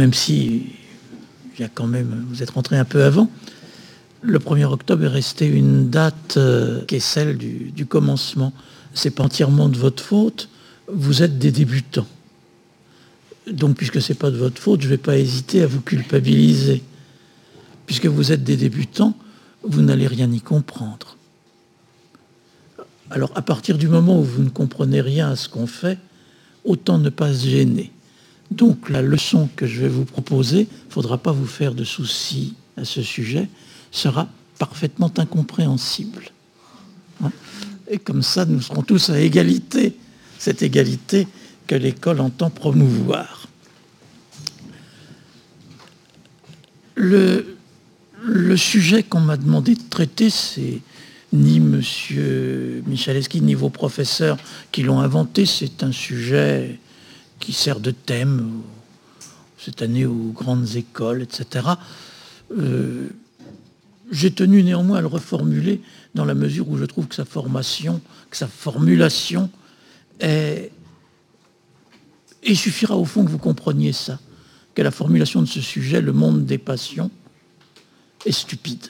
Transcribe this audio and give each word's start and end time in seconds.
Même 0.00 0.14
si 0.14 0.62
quand 1.74 1.86
même, 1.86 2.24
vous 2.30 2.42
êtes 2.42 2.48
rentré 2.48 2.78
un 2.78 2.86
peu 2.86 3.04
avant. 3.04 3.28
Le 4.22 4.38
1er 4.38 4.64
octobre 4.64 5.04
est 5.04 5.08
resté 5.08 5.46
une 5.46 5.90
date 5.90 6.38
euh, 6.38 6.82
qui 6.86 6.94
est 6.94 7.00
celle 7.00 7.36
du, 7.36 7.70
du 7.70 7.84
commencement. 7.84 8.54
C'est 8.94 9.10
pas 9.10 9.24
entièrement 9.24 9.68
de 9.68 9.76
votre 9.76 10.02
faute. 10.02 10.48
Vous 10.90 11.22
êtes 11.22 11.38
des 11.38 11.52
débutants. 11.52 12.06
Donc, 13.46 13.76
puisque 13.76 14.00
ce 14.00 14.12
n'est 14.12 14.18
pas 14.18 14.30
de 14.30 14.38
votre 14.38 14.58
faute, 14.58 14.80
je 14.80 14.86
ne 14.86 14.92
vais 14.92 14.96
pas 14.96 15.18
hésiter 15.18 15.62
à 15.62 15.66
vous 15.66 15.82
culpabiliser. 15.82 16.82
Puisque 17.84 18.06
vous 18.06 18.32
êtes 18.32 18.42
des 18.42 18.56
débutants, 18.56 19.14
vous 19.62 19.82
n'allez 19.82 20.06
rien 20.06 20.32
y 20.32 20.40
comprendre. 20.40 21.18
Alors, 23.10 23.32
à 23.34 23.42
partir 23.42 23.76
du 23.76 23.88
moment 23.88 24.18
où 24.18 24.24
vous 24.24 24.42
ne 24.42 24.48
comprenez 24.48 25.02
rien 25.02 25.28
à 25.28 25.36
ce 25.36 25.50
qu'on 25.50 25.66
fait, 25.66 25.98
autant 26.64 26.96
ne 26.96 27.10
pas 27.10 27.34
se 27.34 27.46
gêner. 27.46 27.92
Donc, 28.50 28.88
la 28.88 29.02
leçon 29.02 29.48
que 29.54 29.66
je 29.66 29.80
vais 29.80 29.88
vous 29.88 30.04
proposer, 30.04 30.60
il 30.60 30.88
ne 30.88 30.92
faudra 30.92 31.18
pas 31.18 31.32
vous 31.32 31.46
faire 31.46 31.74
de 31.74 31.84
soucis 31.84 32.54
à 32.76 32.84
ce 32.84 33.02
sujet, 33.02 33.48
sera 33.92 34.28
parfaitement 34.58 35.12
incompréhensible. 35.16 36.24
Et 37.88 37.98
comme 37.98 38.22
ça, 38.22 38.44
nous 38.44 38.60
serons 38.60 38.82
tous 38.82 39.10
à 39.10 39.20
égalité, 39.20 39.96
cette 40.38 40.62
égalité 40.62 41.26
que 41.66 41.74
l'école 41.74 42.20
entend 42.20 42.50
promouvoir. 42.50 43.48
Le, 46.94 47.56
le 48.22 48.56
sujet 48.56 49.02
qu'on 49.02 49.20
m'a 49.20 49.36
demandé 49.36 49.74
de 49.74 49.82
traiter, 49.88 50.30
c'est 50.30 50.80
ni 51.32 51.56
M. 51.56 51.82
Michaleski, 52.86 53.40
ni 53.40 53.54
vos 53.54 53.70
professeurs 53.70 54.36
qui 54.72 54.82
l'ont 54.82 55.00
inventé. 55.00 55.46
C'est 55.46 55.82
un 55.82 55.92
sujet 55.92 56.78
qui 57.40 57.52
sert 57.52 57.80
de 57.80 57.90
thème 57.90 58.62
cette 59.58 59.82
année 59.82 60.06
aux 60.06 60.32
grandes 60.32 60.76
écoles, 60.76 61.22
etc. 61.22 61.66
Euh, 62.56 63.08
j'ai 64.10 64.30
tenu 64.30 64.62
néanmoins 64.62 64.98
à 64.98 65.00
le 65.00 65.06
reformuler 65.06 65.80
dans 66.14 66.24
la 66.24 66.34
mesure 66.34 66.68
où 66.68 66.78
je 66.78 66.84
trouve 66.84 67.06
que 67.06 67.14
sa 67.14 67.24
formation, 67.24 68.00
que 68.30 68.36
sa 68.36 68.48
formulation 68.48 69.50
est, 70.20 70.70
il 72.42 72.56
suffira 72.56 72.96
au 72.96 73.04
fond 73.04 73.24
que 73.24 73.30
vous 73.30 73.38
compreniez 73.38 73.92
ça, 73.92 74.18
que 74.74 74.82
la 74.82 74.90
formulation 74.90 75.42
de 75.42 75.46
ce 75.46 75.60
sujet, 75.60 76.00
le 76.00 76.12
monde 76.12 76.46
des 76.46 76.58
passions, 76.58 77.10
est 78.24 78.32
stupide. 78.32 78.88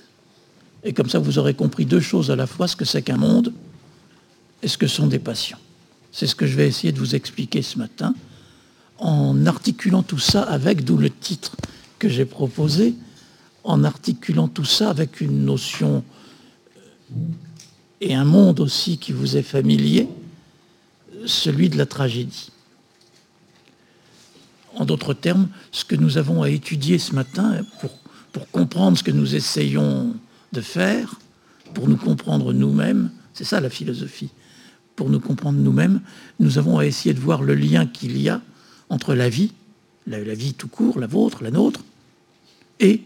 Et 0.84 0.92
comme 0.92 1.08
ça, 1.08 1.18
vous 1.18 1.38
aurez 1.38 1.54
compris 1.54 1.84
deux 1.84 2.00
choses 2.00 2.30
à 2.30 2.36
la 2.36 2.46
fois, 2.46 2.68
ce 2.68 2.76
que 2.76 2.84
c'est 2.84 3.02
qu'un 3.02 3.16
monde 3.16 3.52
et 4.62 4.68
ce 4.68 4.78
que 4.78 4.86
sont 4.86 5.06
des 5.06 5.18
passions. 5.18 5.58
C'est 6.12 6.26
ce 6.26 6.34
que 6.34 6.46
je 6.46 6.56
vais 6.56 6.66
essayer 6.66 6.92
de 6.92 6.98
vous 6.98 7.14
expliquer 7.14 7.62
ce 7.62 7.78
matin, 7.78 8.14
en 9.00 9.46
articulant 9.46 10.02
tout 10.02 10.18
ça 10.18 10.42
avec, 10.42 10.84
d'où 10.84 10.96
le 10.96 11.10
titre 11.10 11.56
que 11.98 12.08
j'ai 12.08 12.26
proposé, 12.26 12.94
en 13.64 13.82
articulant 13.84 14.46
tout 14.46 14.64
ça 14.64 14.90
avec 14.90 15.20
une 15.20 15.44
notion 15.44 16.04
et 18.00 18.14
un 18.14 18.24
monde 18.24 18.60
aussi 18.60 18.98
qui 18.98 19.12
vous 19.12 19.36
est 19.36 19.42
familier, 19.42 20.08
celui 21.26 21.68
de 21.68 21.76
la 21.76 21.86
tragédie. 21.86 22.50
En 24.74 24.84
d'autres 24.84 25.14
termes, 25.14 25.48
ce 25.72 25.84
que 25.84 25.96
nous 25.96 26.16
avons 26.16 26.42
à 26.42 26.50
étudier 26.50 26.98
ce 26.98 27.14
matin 27.14 27.62
pour, 27.80 27.90
pour 28.32 28.50
comprendre 28.50 28.96
ce 28.96 29.02
que 29.02 29.10
nous 29.10 29.34
essayons 29.34 30.14
de 30.52 30.60
faire, 30.60 31.16
pour 31.74 31.88
nous 31.88 31.96
comprendre 31.96 32.52
nous-mêmes, 32.52 33.10
c'est 33.34 33.44
ça 33.44 33.60
la 33.60 33.70
philosophie, 33.70 34.30
pour 34.94 35.08
nous 35.08 35.20
comprendre 35.20 35.58
nous-mêmes, 35.58 36.00
nous 36.38 36.58
avons 36.58 36.78
à 36.78 36.86
essayer 36.86 37.14
de 37.14 37.20
voir 37.20 37.42
le 37.42 37.54
lien 37.54 37.86
qu'il 37.86 38.20
y 38.20 38.28
a 38.28 38.40
entre 38.90 39.14
la 39.14 39.28
vie, 39.28 39.52
la, 40.06 40.20
vie 40.34 40.52
tout 40.52 40.68
court, 40.68 40.98
la 40.98 41.06
vôtre, 41.06 41.42
la 41.42 41.50
nôtre, 41.50 41.80
et 42.80 43.02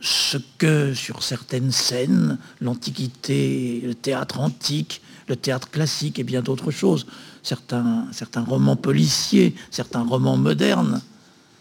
ce 0.00 0.36
que 0.58 0.92
sur 0.92 1.22
certaines 1.22 1.70
scènes, 1.70 2.38
l'Antiquité, 2.60 3.80
le 3.82 3.94
théâtre 3.94 4.40
antique, 4.40 5.00
le 5.28 5.36
théâtre 5.36 5.70
classique 5.70 6.18
et 6.18 6.24
bien 6.24 6.42
d'autres 6.42 6.70
choses, 6.70 7.06
certains, 7.42 8.06
certains 8.12 8.44
romans 8.44 8.76
policiers, 8.76 9.54
certains 9.70 10.02
romans 10.02 10.36
modernes, 10.36 11.00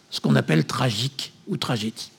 ce 0.10 0.20
qu'on 0.20 0.36
appelle 0.36 0.66
tragique 0.66 1.32
ou 1.48 1.56
tragédie. 1.56 2.12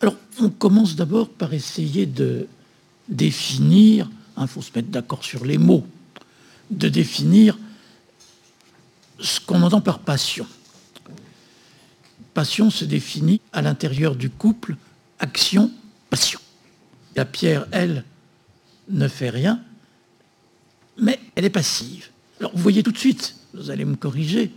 Alors, 0.00 0.16
on 0.40 0.50
commence 0.50 0.96
d'abord 0.96 1.28
par 1.28 1.54
essayer 1.54 2.06
de 2.06 2.46
définir, 3.08 4.10
il 4.36 4.42
hein, 4.42 4.46
faut 4.46 4.62
se 4.62 4.70
mettre 4.74 4.88
d'accord 4.88 5.24
sur 5.24 5.44
les 5.44 5.58
mots, 5.58 5.86
de 6.70 6.88
définir 6.88 7.58
ce 9.20 9.40
qu'on 9.40 9.62
entend 9.62 9.80
par 9.80 10.00
passion 10.00 10.46
passion 12.30 12.70
se 12.70 12.84
définit 12.84 13.40
à 13.52 13.62
l'intérieur 13.62 14.16
du 14.16 14.30
couple, 14.30 14.76
action, 15.18 15.70
passion. 16.08 16.40
La 17.16 17.24
pierre, 17.24 17.66
elle, 17.72 18.04
ne 18.88 19.08
fait 19.08 19.30
rien, 19.30 19.62
mais 20.96 21.20
elle 21.34 21.44
est 21.44 21.50
passive. 21.50 22.08
Alors 22.38 22.52
vous 22.54 22.62
voyez 22.62 22.82
tout 22.82 22.92
de 22.92 22.98
suite, 22.98 23.36
vous 23.54 23.70
allez 23.70 23.84
me 23.84 23.96
corriger, 23.96 24.52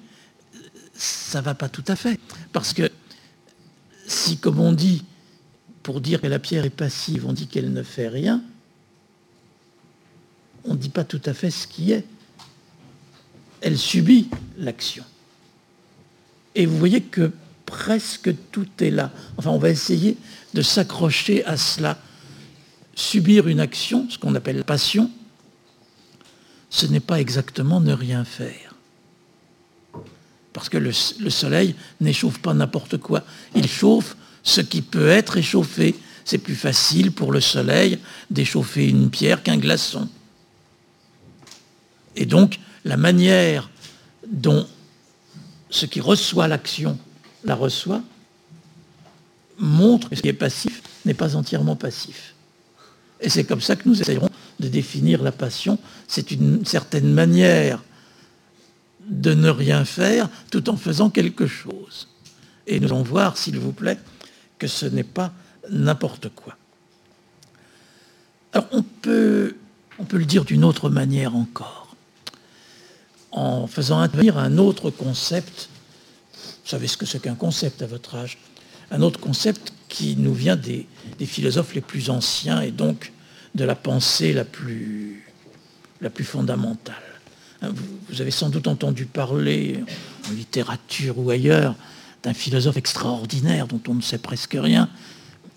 ça 0.94 1.40
ne 1.40 1.46
va 1.46 1.56
pas 1.56 1.70
tout 1.70 1.84
à 1.88 1.96
fait. 1.96 2.20
Parce 2.52 2.74
que 2.74 2.90
si, 4.08 4.38
comme 4.38 4.60
on 4.60 4.72
dit, 4.72 5.04
pour 5.82 6.00
dire 6.00 6.22
que 6.22 6.28
la 6.28 6.40
pierre 6.40 6.66
est 6.66 6.70
passive, 6.70 7.26
on 7.28 7.34
dit 7.34 7.48
qu'elle 7.48 7.74
ne 7.74 7.84
fait 7.84 8.08
rien, 8.08 8.42
on 10.64 10.74
ne 10.74 10.80
dit 10.80 10.90
pas 10.90 11.04
tout 11.04 11.22
à 11.26 11.34
fait 11.34 11.52
ce 11.52 11.68
qui 11.68 11.92
est. 11.92 12.06
Elle 13.64 13.78
subit 13.78 14.30
l'action. 14.58 15.06
Et 16.54 16.66
vous 16.66 16.78
voyez 16.78 17.02
que 17.02 17.32
presque 17.66 18.30
tout 18.52 18.68
est 18.80 18.92
là. 18.92 19.12
Enfin, 19.38 19.50
on 19.52 19.58
va 19.58 19.70
essayer 19.70 20.18
de 20.54 20.62
s'accrocher 20.62 21.44
à 21.46 21.58
cela. 21.58 21.98
Subir 22.94 23.48
une 23.48 23.62
action, 23.62 24.08
ce 24.10 24.20
qu'on 24.20 24.36
appelle 24.36 24.64
passion, 24.64 25.10
ce 26.70 26.86
n'est 26.86 27.00
pas 27.00 27.22
exactement 27.22 27.80
ne 27.80 27.94
rien 27.94 28.26
faire. 28.26 28.76
Parce 30.52 30.70
que 30.70 30.78
le, 30.78 30.92
soleil 30.92 31.74
n'échauffe 32.02 32.40
pas 32.40 32.54
n'importe 32.54 32.98
quoi. 32.98 33.24
Il 33.56 33.68
chauffe 33.68 34.16
ce 34.44 34.62
qui 34.62 34.82
peut 34.82 35.08
être 35.08 35.38
échauffé. 35.38 35.96
C'est 36.26 36.38
plus 36.38 36.56
facile 36.56 37.12
pour 37.12 37.32
le 37.32 37.42
soleil 37.42 37.98
d'échauffer 38.30 38.88
une 38.88 39.10
pierre 39.10 39.42
qu'un 39.42 39.58
glaçon. 39.58 40.08
Et 42.16 42.26
donc, 42.28 42.60
la 42.86 42.98
manière 42.98 43.70
dont 44.28 44.68
ce 45.70 45.86
qui 45.86 46.02
reçoit 46.02 46.48
l'action 46.48 46.98
la 47.44 47.56
reçoit, 47.56 48.02
montre 49.58 50.10
que 50.10 50.16
ce 50.16 50.22
qui 50.22 50.30
est 50.30 50.34
passif 50.34 50.82
n'est 51.06 51.14
pas 51.14 51.36
entièrement 51.36 51.76
passif. 51.76 52.36
Et 53.22 53.30
c'est 53.30 53.44
comme 53.44 53.62
ça 53.62 53.76
que 53.76 53.88
nous 53.88 54.02
essayerons 54.02 54.30
de 54.60 54.68
définir 54.68 55.24
la 55.24 55.32
passion. 55.32 55.78
C'est 56.08 56.32
une 56.32 56.66
certaine 56.66 57.12
manière 57.12 57.84
de 59.08 59.34
ne 59.34 59.50
rien 59.50 59.86
faire 59.86 60.30
tout 60.52 60.70
en 60.70 60.78
faisant 60.78 61.10
quelque 61.10 61.48
chose. 61.48 62.08
Et 62.68 62.80
nous 62.80 62.88
allons 62.88 63.04
voir, 63.04 63.38
s'il 63.38 63.60
vous 63.60 63.74
plaît, 63.74 63.98
que 64.58 64.68
ce 64.68 64.86
n'est 64.86 65.04
pas 65.04 65.34
n'importe 65.70 66.30
quoi. 66.30 66.56
Alors 68.54 68.68
on 68.72 68.84
peut, 68.84 69.56
on 70.00 70.06
peut 70.06 70.18
le 70.18 70.26
dire 70.26 70.46
d'une 70.46 70.64
autre 70.64 70.90
manière 70.90 71.36
encore, 71.36 71.83
en 73.34 73.68
faisant 73.68 74.00
intervenir 74.00 74.38
un 74.38 74.58
autre 74.58 74.90
concept 74.90 75.70
vous 76.64 76.70
savez 76.70 76.88
ce 76.88 76.96
que 76.96 77.06
c'est 77.06 77.22
qu'un 77.22 77.36
concept 77.36 77.82
à 77.82 77.88
votre 77.88 78.16
âge? 78.16 78.38
Un 78.90 79.02
autre 79.02 79.20
concept 79.20 79.74
qui 79.90 80.16
nous 80.16 80.34
vient 80.34 80.56
des, 80.56 80.88
philosophes 81.26 81.76
les 81.76 81.82
plus 81.82 82.10
anciens 82.10 82.62
et 82.62 82.72
donc 82.72 83.12
de 83.54 83.66
la 83.66 83.76
pensée 83.76 84.34
la 84.34 84.46
plus, 84.46 85.26
la 86.00 86.10
plus 86.10 86.24
fondamentale. 86.24 86.96
Hein, 87.62 87.72
vous, 87.76 87.86
vous, 88.10 88.22
avez 88.22 88.32
sans 88.32 88.50
doute 88.50 88.68
entendu 88.68 89.06
parler 89.06 89.84
en 90.30 90.34
littérature 90.34 91.20
ou 91.20 91.30
ailleurs 91.30 91.76
d'un 92.24 92.34
philosophe 92.34 92.78
extraordinaire 92.78 93.68
dont 93.68 93.82
on 93.90 93.96
ne 93.96 94.02
sait 94.02 94.18
presque 94.18 94.56
rien, 94.58 94.90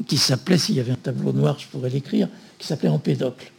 qui 0.08 0.18
s'appelait, 0.18 0.58
s'il 0.58 0.74
y 0.74 0.80
avait 0.80 0.92
un 0.92 0.96
tableau 0.96 1.32
noir, 1.32 1.56
je 1.58 1.66
pourrais 1.68 1.90
l'écrire, 1.90 2.28
qui 2.58 2.66
s'appelait 2.66 2.88
Empédocle. 2.88 3.52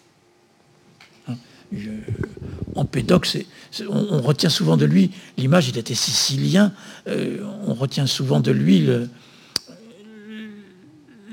Empédocle, 2.76 3.44
on, 3.90 4.22
retient 4.22 4.50
souvent 4.50 4.78
de 4.78 4.86
lui 4.86 5.12
l'image, 5.38 5.70
il 5.70 5.78
était 5.78 5.96
sicilien, 5.96 6.72
euh, 7.08 7.40
on 7.66 7.74
retient 7.74 8.08
souvent 8.08 8.40
de 8.40 8.52
lui 8.52 8.88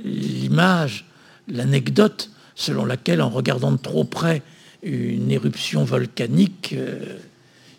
l'image, 0.04 1.06
l'anecdote 1.48 2.30
selon 2.54 2.84
laquelle, 2.84 3.20
en 3.20 3.30
regardant 3.30 3.72
de 3.72 3.76
trop 3.76 4.04
près 4.04 4.42
une 4.82 5.30
éruption 5.30 5.84
volcanique, 5.84 6.74
euh, 6.76 7.18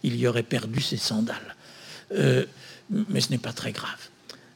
il 0.04 0.16
y 0.16 0.28
aurait 0.28 0.44
perdu 0.44 0.82
ses 0.82 0.98
sandales. 0.98 1.56
Euh, 2.14 2.46
mais 3.10 3.22
ce 3.22 3.32
n'est 3.32 3.38
pas 3.38 3.54
très 3.54 3.72
grave. 3.72 4.10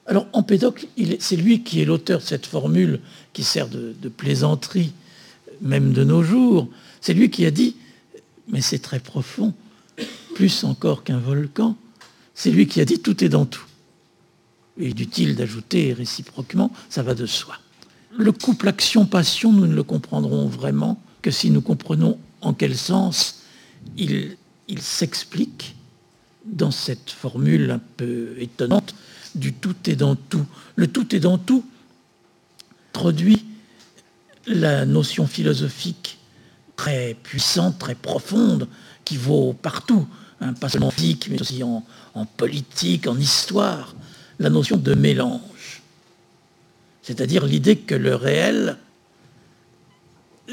Alors, 0.05 0.27
Empédocle, 0.33 0.87
c'est 1.19 1.35
lui 1.35 1.63
qui 1.63 1.81
est 1.81 1.85
l'auteur 1.85 2.19
de 2.19 2.23
cette 2.23 2.45
formule 2.45 2.99
qui 3.33 3.43
sert 3.43 3.67
de 3.67 4.09
plaisanterie, 4.09 4.93
même 5.61 5.93
de 5.93 6.03
nos 6.03 6.23
jours. 6.23 6.67
C'est 7.01 7.13
lui 7.13 7.29
qui 7.29 7.45
a 7.45 7.51
dit 7.51 7.75
mais 8.49 8.61
c'est 8.61 8.79
très 8.79 8.99
profond, 8.99 9.53
plus 10.35 10.63
encore 10.63 11.03
qu'un 11.03 11.19
volcan, 11.19 11.75
c'est 12.33 12.51
lui 12.51 12.67
qui 12.67 12.81
a 12.81 12.85
dit 12.85 12.99
tout 12.99 13.23
est 13.23 13.29
dans 13.29 13.45
tout. 13.45 13.65
Et 14.77 14.89
inutile 14.89 15.35
d'ajouter 15.35 15.93
réciproquement, 15.93 16.71
ça 16.89 17.03
va 17.03 17.13
de 17.13 17.25
soi. 17.25 17.57
Le 18.17 18.31
couple 18.31 18.67
action-passion, 18.67 19.51
nous 19.51 19.67
ne 19.67 19.75
le 19.75 19.83
comprendrons 19.83 20.47
vraiment 20.47 21.01
que 21.21 21.31
si 21.31 21.51
nous 21.51 21.61
comprenons 21.61 22.17
en 22.41 22.53
quel 22.53 22.75
sens 22.77 23.41
il, 23.97 24.37
s'explique 24.79 25.75
dans 26.45 26.71
cette 26.71 27.09
formule 27.09 27.71
un 27.71 27.81
peu 27.97 28.35
étonnante 28.37 28.95
du 29.35 29.53
tout 29.53 29.75
est 29.85 29.95
dans 29.95 30.15
tout. 30.15 30.45
Le 30.75 30.87
tout 30.87 31.15
est 31.15 31.19
dans 31.19 31.37
tout 31.37 31.65
introduit 32.93 33.45
la 34.45 34.85
notion 34.85 35.27
philosophique 35.27 36.18
très 36.79 37.13
puissante, 37.13 37.77
très 37.77 37.93
profonde, 37.93 38.69
qui 39.03 39.17
vaut 39.17 39.51
partout, 39.51 40.07
hein, 40.39 40.53
pas 40.53 40.69
seulement 40.69 40.87
en 40.87 40.91
physique, 40.91 41.27
mais 41.29 41.41
aussi 41.41 41.61
en, 41.61 41.83
politique, 42.37 43.05
en 43.05 43.17
histoire, 43.19 43.95
la 44.39 44.49
notion 44.49 44.77
de 44.77 44.93
mélange. 44.93 45.81
C'est-à-dire 47.01 47.45
l'idée 47.45 47.75
que 47.75 47.95
le 47.95 48.15
réel 48.15 48.77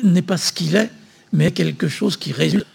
n'est 0.02 0.22
pas 0.22 0.36
ce 0.36 0.52
qu'il 0.52 0.74
est, 0.74 0.90
mais 1.32 1.52
quelque 1.52 1.86
chose 1.86 2.16
qui 2.16 2.32
résulte 2.32 2.66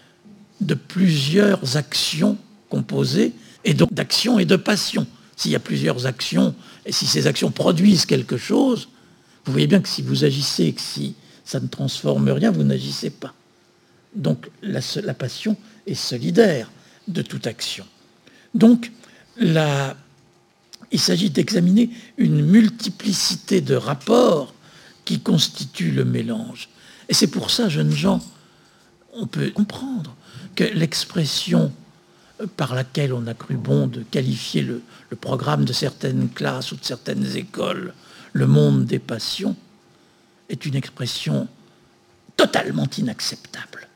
de 0.61 0.75
plusieurs 0.75 1.75
actions 1.75 2.37
composées, 2.69 3.33
et 3.65 3.73
donc 3.73 3.93
d'actions 3.93 4.39
et 4.39 4.45
de 4.45 4.55
passions. 4.55 5.07
S'il 5.35 5.51
y 5.51 5.55
a 5.57 5.59
plusieurs 5.59 6.05
actions, 6.05 6.55
et 6.85 6.93
si 6.93 7.05
ces 7.05 7.27
actions 7.27 7.51
produisent 7.51 8.05
quelque 8.05 8.37
chose, 8.37 8.87
vous 9.43 9.51
voyez 9.51 9.67
bien 9.67 9.81
que 9.81 9.89
si 9.89 10.01
vous 10.01 10.23
agissez 10.23 10.67
et 10.67 10.73
que 10.73 10.81
si 10.81 11.15
ça 11.43 11.59
ne 11.59 11.67
transforme 11.67 12.29
rien, 12.29 12.49
vous 12.51 12.63
n'agissez 12.63 13.09
pas. 13.09 13.33
Donc 14.15 14.49
la, 14.61 14.81
passion 15.13 15.57
est 15.87 15.95
solidaire 15.95 16.71
de 17.07 17.21
toute 17.21 17.47
action. 17.47 17.85
Donc 18.53 18.91
il 19.39 20.99
s'agit 20.99 21.29
d'examiner 21.29 21.89
une 22.17 22.45
multiplicité 22.45 23.61
de 23.61 23.75
rapports 23.75 24.53
qui 25.05 25.19
constituent 25.19 25.91
le 25.91 26.05
mélange. 26.05 26.69
Et 27.09 27.13
c'est 27.13 27.27
pour 27.27 27.49
ça, 27.49 27.69
jeunes 27.69 27.91
gens, 27.91 28.21
on 29.13 29.27
peut 29.27 29.49
comprendre 29.51 30.15
que 30.55 30.63
l'expression 30.63 31.71
par 32.57 32.75
laquelle 32.75 33.13
on 33.13 33.27
a 33.27 33.33
cru 33.33 33.55
bon 33.55 33.87
de 33.87 34.03
qualifier 34.03 34.61
le, 34.61 34.81
programme 35.19 35.65
de 35.65 35.73
certaines 35.73 36.29
classes 36.29 36.71
ou 36.71 36.77
de 36.77 36.85
certaines 36.85 37.35
écoles, 37.35 37.93
le 38.33 38.47
monde 38.47 38.85
des 38.85 38.99
passions, 38.99 39.55
est 40.49 40.65
une 40.65 40.75
expression 40.75 41.47
totalement 42.37 42.87
inacceptable. 42.97 43.87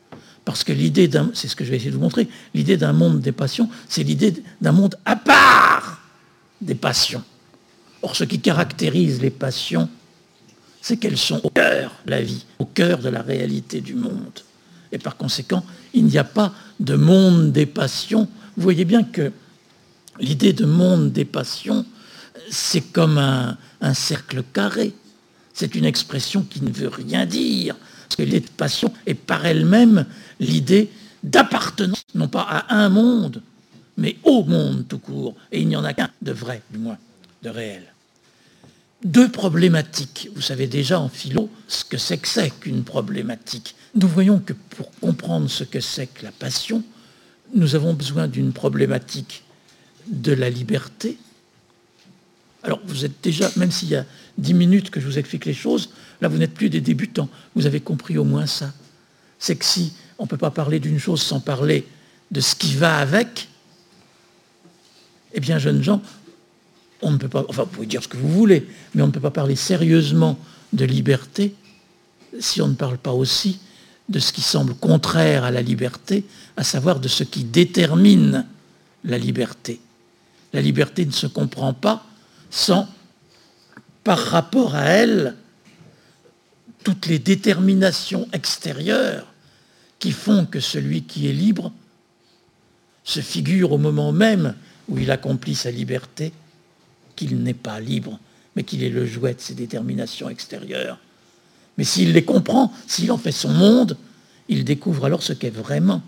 Parce 0.45 0.63
que 0.63 0.71
l'idée 0.71 1.07
d'un, 1.07 1.31
c'est 1.33 1.47
ce 1.47 1.56
que 1.56 1.65
je 1.65 1.71
vais 1.71 1.77
essayer 1.77 1.92
de 1.92 1.95
vous 1.95 2.03
montrer, 2.03 2.30
l'idée 2.53 2.77
d'un 2.77 2.94
monde 2.94 3.19
des 3.19 3.31
passions, 3.31 3.68
c'est 3.89 4.03
l'idée 4.03 4.33
d'un 4.62 4.71
monde 4.71 4.95
à 5.03 5.15
part 5.15 6.01
des 6.62 6.75
passions. 6.75 7.24
Or, 8.03 8.15
ce 8.15 8.24
qui 8.24 8.39
caractérise 8.39 9.19
les 9.21 9.31
passions, 9.31 9.89
c'est 10.81 10.97
qu'elles 10.97 11.18
sont 11.18 11.42
au 11.44 11.50
cœur 11.50 11.95
de 12.06 12.12
la 12.12 12.21
vie, 12.21 12.45
au 12.59 12.65
cœur 12.65 13.00
de 13.00 13.09
la 13.09 13.24
réalité 13.24 13.81
du 13.81 13.95
monde. 13.95 14.39
Et 14.92 15.00
par 15.00 15.18
conséquent, 15.18 15.65
il 15.95 16.06
n'y 16.06 16.19
a 16.19 16.24
pas 16.24 16.53
de 16.80 16.95
monde 16.95 17.51
des 17.51 17.65
passions. 17.65 18.30
Vous 18.56 18.62
voyez 18.62 18.86
bien 18.86 19.03
que 19.03 19.31
l'idée 20.19 20.53
de 20.53 20.65
monde 20.65 21.12
des 21.12 21.25
passions, 21.25 21.83
c'est 22.51 22.94
comme 22.94 23.18
un, 23.18 23.57
un 23.81 23.94
cercle 23.95 24.44
carré. 24.53 24.94
C'est 25.53 25.74
une 25.74 25.86
expression 25.86 26.44
qui 26.44 26.62
ne 26.62 26.69
veut 26.69 26.89
rien 26.89 27.25
dire. 27.25 27.75
Parce 28.05 28.15
que 28.15 28.23
l'idée 28.23 28.39
de 28.41 28.49
passion 28.49 28.93
est 29.05 29.15
par 29.15 29.45
elle-même 29.45 30.05
l'idée 30.39 30.89
d'appartenance, 31.23 32.05
non 32.13 32.27
pas 32.27 32.41
à 32.41 32.75
un 32.75 32.89
monde, 32.89 33.41
mais 33.97 34.17
au 34.23 34.43
monde 34.43 34.85
tout 34.87 34.99
court. 34.99 35.35
Et 35.51 35.61
il 35.61 35.67
n'y 35.67 35.75
en 35.75 35.83
a 35.83 35.93
qu'un 35.93 36.09
de 36.21 36.31
vrai, 36.31 36.61
du 36.71 36.77
moins, 36.77 36.97
de 37.43 37.49
réel. 37.49 37.83
Deux 39.03 39.29
problématiques. 39.29 40.29
Vous 40.35 40.41
savez 40.41 40.67
déjà 40.67 40.99
en 40.99 41.09
philo 41.09 41.49
ce 41.67 41.83
que 41.83 41.97
c'est 41.97 42.17
que 42.17 42.27
c'est 42.27 42.51
qu'une 42.59 42.83
problématique. 42.83 43.75
Nous 43.95 44.07
voyons 44.07 44.39
que 44.39 44.53
pour 44.53 44.91
comprendre 44.99 45.49
ce 45.49 45.63
que 45.63 45.79
c'est 45.79 46.07
que 46.07 46.23
la 46.23 46.31
passion, 46.31 46.83
nous 47.53 47.75
avons 47.75 47.93
besoin 47.93 48.27
d'une 48.27 48.53
problématique 48.53 49.43
de 50.07 50.31
la 50.31 50.49
liberté. 50.49 51.17
Alors 52.63 52.81
vous 52.85 53.05
êtes 53.05 53.21
déjà, 53.21 53.51
même 53.57 53.71
s'il 53.71 53.89
y 53.89 53.95
a 53.95 54.05
dix 54.37 54.53
minutes 54.53 54.89
que 54.89 54.99
je 54.99 55.05
vous 55.05 55.17
explique 55.17 55.45
les 55.45 55.53
choses, 55.53 55.91
là 56.21 56.27
vous 56.27 56.37
n'êtes 56.37 56.53
plus 56.53 56.69
des 56.69 56.81
débutants. 56.81 57.29
Vous 57.55 57.65
avez 57.65 57.79
compris 57.79 58.17
au 58.17 58.23
moins 58.23 58.47
ça. 58.47 58.73
C'est 59.39 59.55
que 59.55 59.65
si 59.65 59.93
on 60.17 60.23
ne 60.23 60.27
peut 60.27 60.37
pas 60.37 60.51
parler 60.51 60.79
d'une 60.79 60.99
chose 60.99 61.21
sans 61.21 61.39
parler 61.39 61.85
de 62.31 62.41
ce 62.41 62.55
qui 62.55 62.75
va 62.75 62.97
avec, 62.97 63.47
eh 65.33 65.39
bien, 65.39 65.57
jeunes 65.57 65.83
gens, 65.83 66.01
on 67.01 67.11
ne 67.11 67.17
peut 67.17 67.27
pas, 67.27 67.45
enfin, 67.49 67.63
vous 67.63 67.69
pouvez 67.69 67.87
dire 67.87 68.01
ce 68.01 68.07
que 68.07 68.17
vous 68.17 68.29
voulez, 68.29 68.65
mais 68.93 69.01
on 69.01 69.07
ne 69.07 69.11
peut 69.11 69.19
pas 69.19 69.31
parler 69.31 69.55
sérieusement 69.55 70.39
de 70.73 70.85
liberté 70.85 71.53
si 72.39 72.61
on 72.61 72.67
ne 72.67 72.73
parle 72.73 72.97
pas 72.97 73.11
aussi 73.11 73.59
de 74.09 74.19
ce 74.19 74.31
qui 74.31 74.41
semble 74.41 74.75
contraire 74.75 75.43
à 75.43 75.51
la 75.51 75.61
liberté, 75.61 76.25
à 76.57 76.63
savoir 76.63 76.99
de 76.99 77.07
ce 77.07 77.23
qui 77.23 77.43
détermine 77.43 78.45
la 79.03 79.17
liberté. 79.17 79.79
La 80.53 80.61
liberté 80.61 81.05
ne 81.05 81.11
se 81.11 81.27
comprend 81.27 81.73
pas 81.73 82.05
sans, 82.49 82.88
par 84.05 84.19
rapport 84.19 84.75
à 84.75 84.85
elle, 84.85 85.35
toutes 86.83 87.07
les 87.07 87.17
déterminations 87.17 88.27
extérieures 88.31 89.33
qui 89.97 90.11
font 90.11 90.45
que 90.45 90.59
celui 90.59 91.01
qui 91.01 91.27
est 91.27 91.33
libre 91.33 91.73
se 93.03 93.19
figure 93.19 93.71
au 93.71 93.79
moment 93.79 94.11
même 94.11 94.53
où 94.87 94.99
il 94.99 95.09
accomplit 95.09 95.55
sa 95.55 95.71
liberté, 95.71 96.31
qu'il 97.15 97.41
n'est 97.41 97.55
pas 97.55 97.79
libre, 97.79 98.19
mais 98.55 98.63
qu'il 98.63 98.83
est 98.83 98.89
le 98.89 99.07
jouet 99.07 99.33
de 99.33 99.41
ses 99.41 99.55
déterminations 99.55 100.29
extérieures. 100.29 100.99
Mais 101.79 101.83
s'il 101.83 102.13
les 102.13 102.23
comprend, 102.23 102.71
s'il 102.85 103.11
en 103.11 103.17
fait 103.17 103.31
son 103.31 103.49
monde, 103.49 103.97
il 104.49 104.63
découvre 104.65 105.05
alors 105.05 105.23
ce 105.23 105.33
qu'est 105.33 105.49
vraiment 105.49 106.03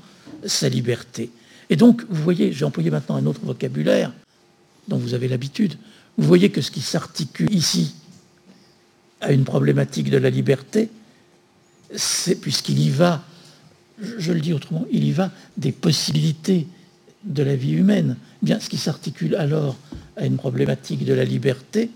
sa 0.46 0.70
liberté. 0.70 1.32
Et 1.72 1.76
donc, 1.76 2.06
vous 2.10 2.22
voyez, 2.22 2.52
j'ai 2.52 2.64
employé 2.64 2.92
maintenant 2.92 3.16
un 3.16 3.26
autre 3.26 3.42
vocabulaire 3.44 4.14
dont 4.88 4.98
vous 4.98 5.16
avez 5.16 5.28
l'habitude. 5.28 5.78
Vous 6.18 6.28
voyez 6.28 6.50
que 6.50 6.62
ce 6.62 6.72
qui 6.72 6.82
s'articule 6.82 7.54
ici 7.54 7.94
à 9.22 9.32
une 9.32 9.44
problématique 9.44 10.10
de 10.10 10.18
la 10.18 10.30
liberté, 10.30 10.90
c'est 11.96 12.36
puisqu'il 12.36 12.80
y 12.80 12.90
va, 12.90 13.24
je 14.00 14.32
le 14.32 14.40
dis 14.40 14.54
autrement, 14.54 14.86
il 14.92 15.04
y 15.04 15.12
va 15.12 15.32
des 15.58 15.72
possibilités 15.72 16.68
de 17.24 17.44
la 17.44 17.56
vie 17.56 17.74
humaine. 17.74 18.18
Bien, 18.42 18.60
ce 18.60 18.70
qui 18.70 18.78
s'articule 18.78 19.36
alors 19.36 19.78
à 20.16 20.26
une 20.26 20.38
problématique 20.38 21.06
de 21.06 21.14
la 21.14 21.24
liberté, 21.24 21.90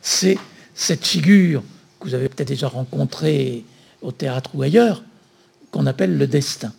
c'est 0.00 0.38
cette 0.74 1.06
figure 1.06 1.62
que 1.98 2.08
vous 2.08 2.14
avez 2.14 2.28
peut-être 2.28 2.48
déjà 2.48 2.68
rencontrée 2.68 3.64
au 4.02 4.12
théâtre 4.12 4.50
ou 4.54 4.62
ailleurs, 4.62 5.02
qu'on 5.70 5.86
appelle 5.86 6.16
le 6.16 6.26
destin, 6.26 6.72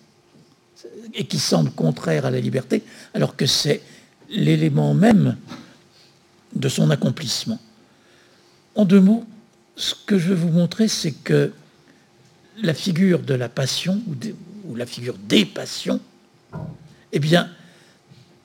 et 1.13 1.25
qui 1.25 1.39
semble 1.39 1.71
contraire 1.71 2.25
à 2.25 2.31
la 2.31 2.39
liberté, 2.39 2.83
alors 3.13 3.35
que 3.35 3.45
c'est 3.45 3.81
l'élément 4.29 4.93
même 4.93 5.37
de 6.55 6.69
son 6.69 6.89
accomplissement. 6.89 7.59
En 8.75 8.85
deux 8.85 9.01
mots, 9.01 9.25
ce 9.75 9.95
que 10.05 10.17
je 10.17 10.29
veux 10.29 10.35
vous 10.35 10.49
montrer, 10.49 10.87
c'est 10.87 11.11
que 11.11 11.51
la 12.61 12.73
figure 12.73 13.19
de 13.19 13.33
la 13.33 13.49
passion, 13.49 14.01
ou, 14.67 14.75
la 14.75 14.85
figure 14.85 15.17
des 15.17 15.45
passions, 15.45 15.99
eh 17.11 17.19
bien, 17.19 17.49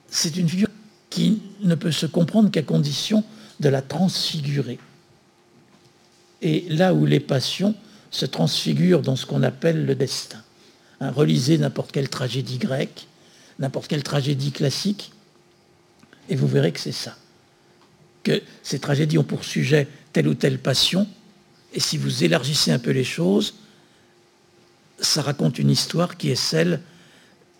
c'est 0.08 0.36
une 0.36 0.48
figure 0.48 0.68
qui 1.10 1.40
ne 1.62 1.74
peut 1.74 1.92
se 1.92 2.06
comprendre 2.06 2.50
qu'à 2.50 2.62
condition 2.62 3.24
de 3.60 3.68
la 3.68 3.82
transfigurer. 3.82 4.78
Et 6.42 6.66
là 6.68 6.94
où 6.94 7.06
les 7.06 7.20
passions 7.20 7.74
se 8.10 8.26
transfigurent 8.26 9.02
dans 9.02 9.16
ce 9.16 9.26
qu'on 9.26 9.42
appelle 9.42 9.84
le 9.84 9.94
destin. 9.94 10.42
Hein, 11.00 11.10
relisez 11.10 11.58
n'importe 11.58 11.92
quelle 11.92 12.08
tragédie 12.08 12.58
grecque, 12.58 13.06
n'importe 13.58 13.88
quelle 13.88 14.02
tragédie 14.02 14.52
classique, 14.52 15.12
et 16.28 16.36
vous 16.36 16.46
verrez 16.46 16.72
que 16.72 16.80
c'est 16.80 16.92
ça. 16.92 17.16
Que 18.26 18.42
ces 18.64 18.80
tragédies 18.80 19.18
ont 19.18 19.22
pour 19.22 19.44
sujet 19.44 19.86
telle 20.12 20.26
ou 20.26 20.34
telle 20.34 20.58
passion, 20.58 21.06
et 21.72 21.78
si 21.78 21.96
vous 21.96 22.24
élargissez 22.24 22.72
un 22.72 22.80
peu 22.80 22.90
les 22.90 23.04
choses, 23.04 23.54
ça 24.98 25.22
raconte 25.22 25.60
une 25.60 25.70
histoire 25.70 26.16
qui 26.16 26.30
est 26.30 26.34
celle 26.34 26.80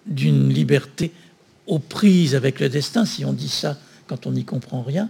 d'une 0.07 0.53
liberté 0.53 1.13
aux 1.69 1.79
prises 1.79 2.35
avec 2.35 2.59
le 2.59 2.69
destin, 2.69 3.05
si 3.05 3.25
on 3.25 3.33
dit 3.33 3.49
ça 3.49 3.79
quand 4.09 4.27
on 4.27 4.33
n'y 4.33 4.45
comprend 4.45 4.83
rien, 4.83 5.09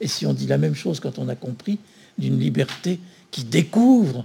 et 0.00 0.06
si 0.06 0.26
on 0.26 0.32
dit 0.32 0.46
la 0.46 0.58
même 0.58 0.76
chose 0.76 1.00
quand 1.00 1.18
on 1.18 1.28
a 1.28 1.34
compris, 1.34 1.80
d'une 2.16 2.38
liberté 2.38 3.00
qui 3.32 3.42
découvre 3.42 4.24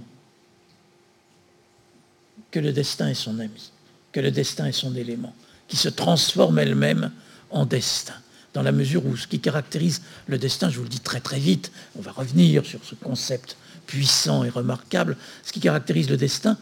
que 2.52 2.60
le 2.60 2.72
destin 2.72 3.08
est 3.08 3.14
son 3.14 3.40
ami, 3.40 3.72
que 4.12 4.20
le 4.20 4.30
destin 4.30 4.66
est 4.66 4.72
son 4.72 4.94
élément, 4.94 5.34
qui 5.66 5.76
se 5.76 5.88
transforme 5.88 6.60
elle-même 6.60 7.10
en 7.50 7.66
destin. 7.66 8.14
Dans 8.52 8.62
la 8.62 8.72
mesure 8.72 9.06
où 9.06 9.16
ce 9.16 9.26
qui 9.26 9.40
caractérise 9.40 10.02
le 10.26 10.38
destin, 10.38 10.70
je 10.70 10.78
vous 10.78 10.84
le 10.84 10.88
dis 10.88 11.00
très 11.00 11.20
très 11.20 11.38
vite, 11.38 11.70
on 11.96 12.00
va 12.00 12.10
revenir 12.10 12.66
sur 12.66 12.84
ce 12.84 12.94
concept 12.94 13.56
puissant 13.86 14.44
et 14.44 14.48
remarquable, 14.48 15.16
ce 15.44 15.52
qui 15.52 15.60
caractérise 15.60 16.10
le 16.10 16.16
destin, 16.16 16.58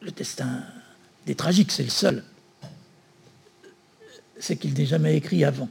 le 0.00 0.10
destin 0.10 0.62
des 1.26 1.34
tragiques, 1.34 1.72
c'est 1.72 1.82
le 1.82 1.90
seul, 1.90 2.24
c'est 4.38 4.56
qu'il 4.56 4.74
n'est 4.74 4.86
jamais 4.86 5.16
écrit 5.16 5.44
avant. 5.44 5.68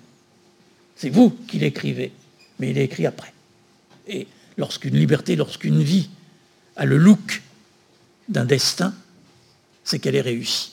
C'est 0.96 1.10
vous 1.10 1.30
qui 1.48 1.60
l'écrivez, 1.60 2.12
mais 2.60 2.72
il 2.72 2.78
est 2.78 2.86
écrit 2.86 3.06
après. 3.06 3.34
Et 4.08 4.28
lorsqu'une 4.58 4.96
liberté, 4.96 5.36
lorsqu'une 5.36 5.82
vie 5.82 6.10
a 6.76 6.86
le 6.86 6.98
look 6.98 7.42
d'un 8.30 8.46
destin, 8.46 8.94
c'est 9.84 10.00
qu'elle 10.00 10.16
est 10.16 10.22
réussie, 10.22 10.72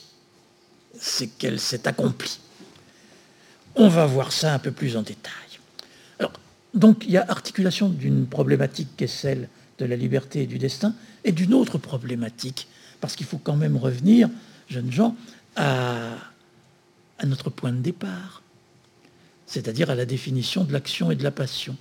c'est 0.99 1.27
qu'elle 1.27 1.61
s'est 1.61 1.87
accomplie. 1.87 2.39
On 3.77 3.89
va 3.89 4.07
voir 4.07 4.33
ça 4.33 4.55
un 4.55 4.59
peu 4.59 4.73
plus 4.73 4.97
en 4.97 5.03
détail. 5.03 5.33
Alors, 6.19 6.33
donc 6.75 7.05
il 7.05 7.12
y 7.12 7.17
a 7.17 7.25
articulation 7.29 7.89
d'une 7.89 8.27
problématique 8.27 8.89
qui 8.97 9.05
est 9.05 9.09
celle 9.09 9.49
de 9.79 9.85
la 9.87 9.97
liberté 9.97 10.43
et 10.43 10.47
du 10.47 10.59
destin, 10.59 10.95
et 11.25 11.33
d'une 11.33 11.55
autre 11.55 11.79
problématique, 11.79 12.69
parce 13.00 13.17
qu'il 13.17 13.27
faut 13.27 13.39
quand 13.39 13.57
même 13.57 13.77
revenir, 13.77 14.29
jeunes 14.69 14.93
gens, 14.93 15.17
à, 15.57 16.17
notre 17.25 17.50
point 17.50 17.73
de 17.73 17.81
départ, 17.81 18.43
c'est-à-dire 19.47 19.91
à 19.91 19.95
la 19.95 20.07
définition 20.07 20.65
de 20.65 20.73
l'action 20.73 21.11
et 21.11 21.17
de 21.17 21.23
la 21.23 21.31
passion. 21.31 21.77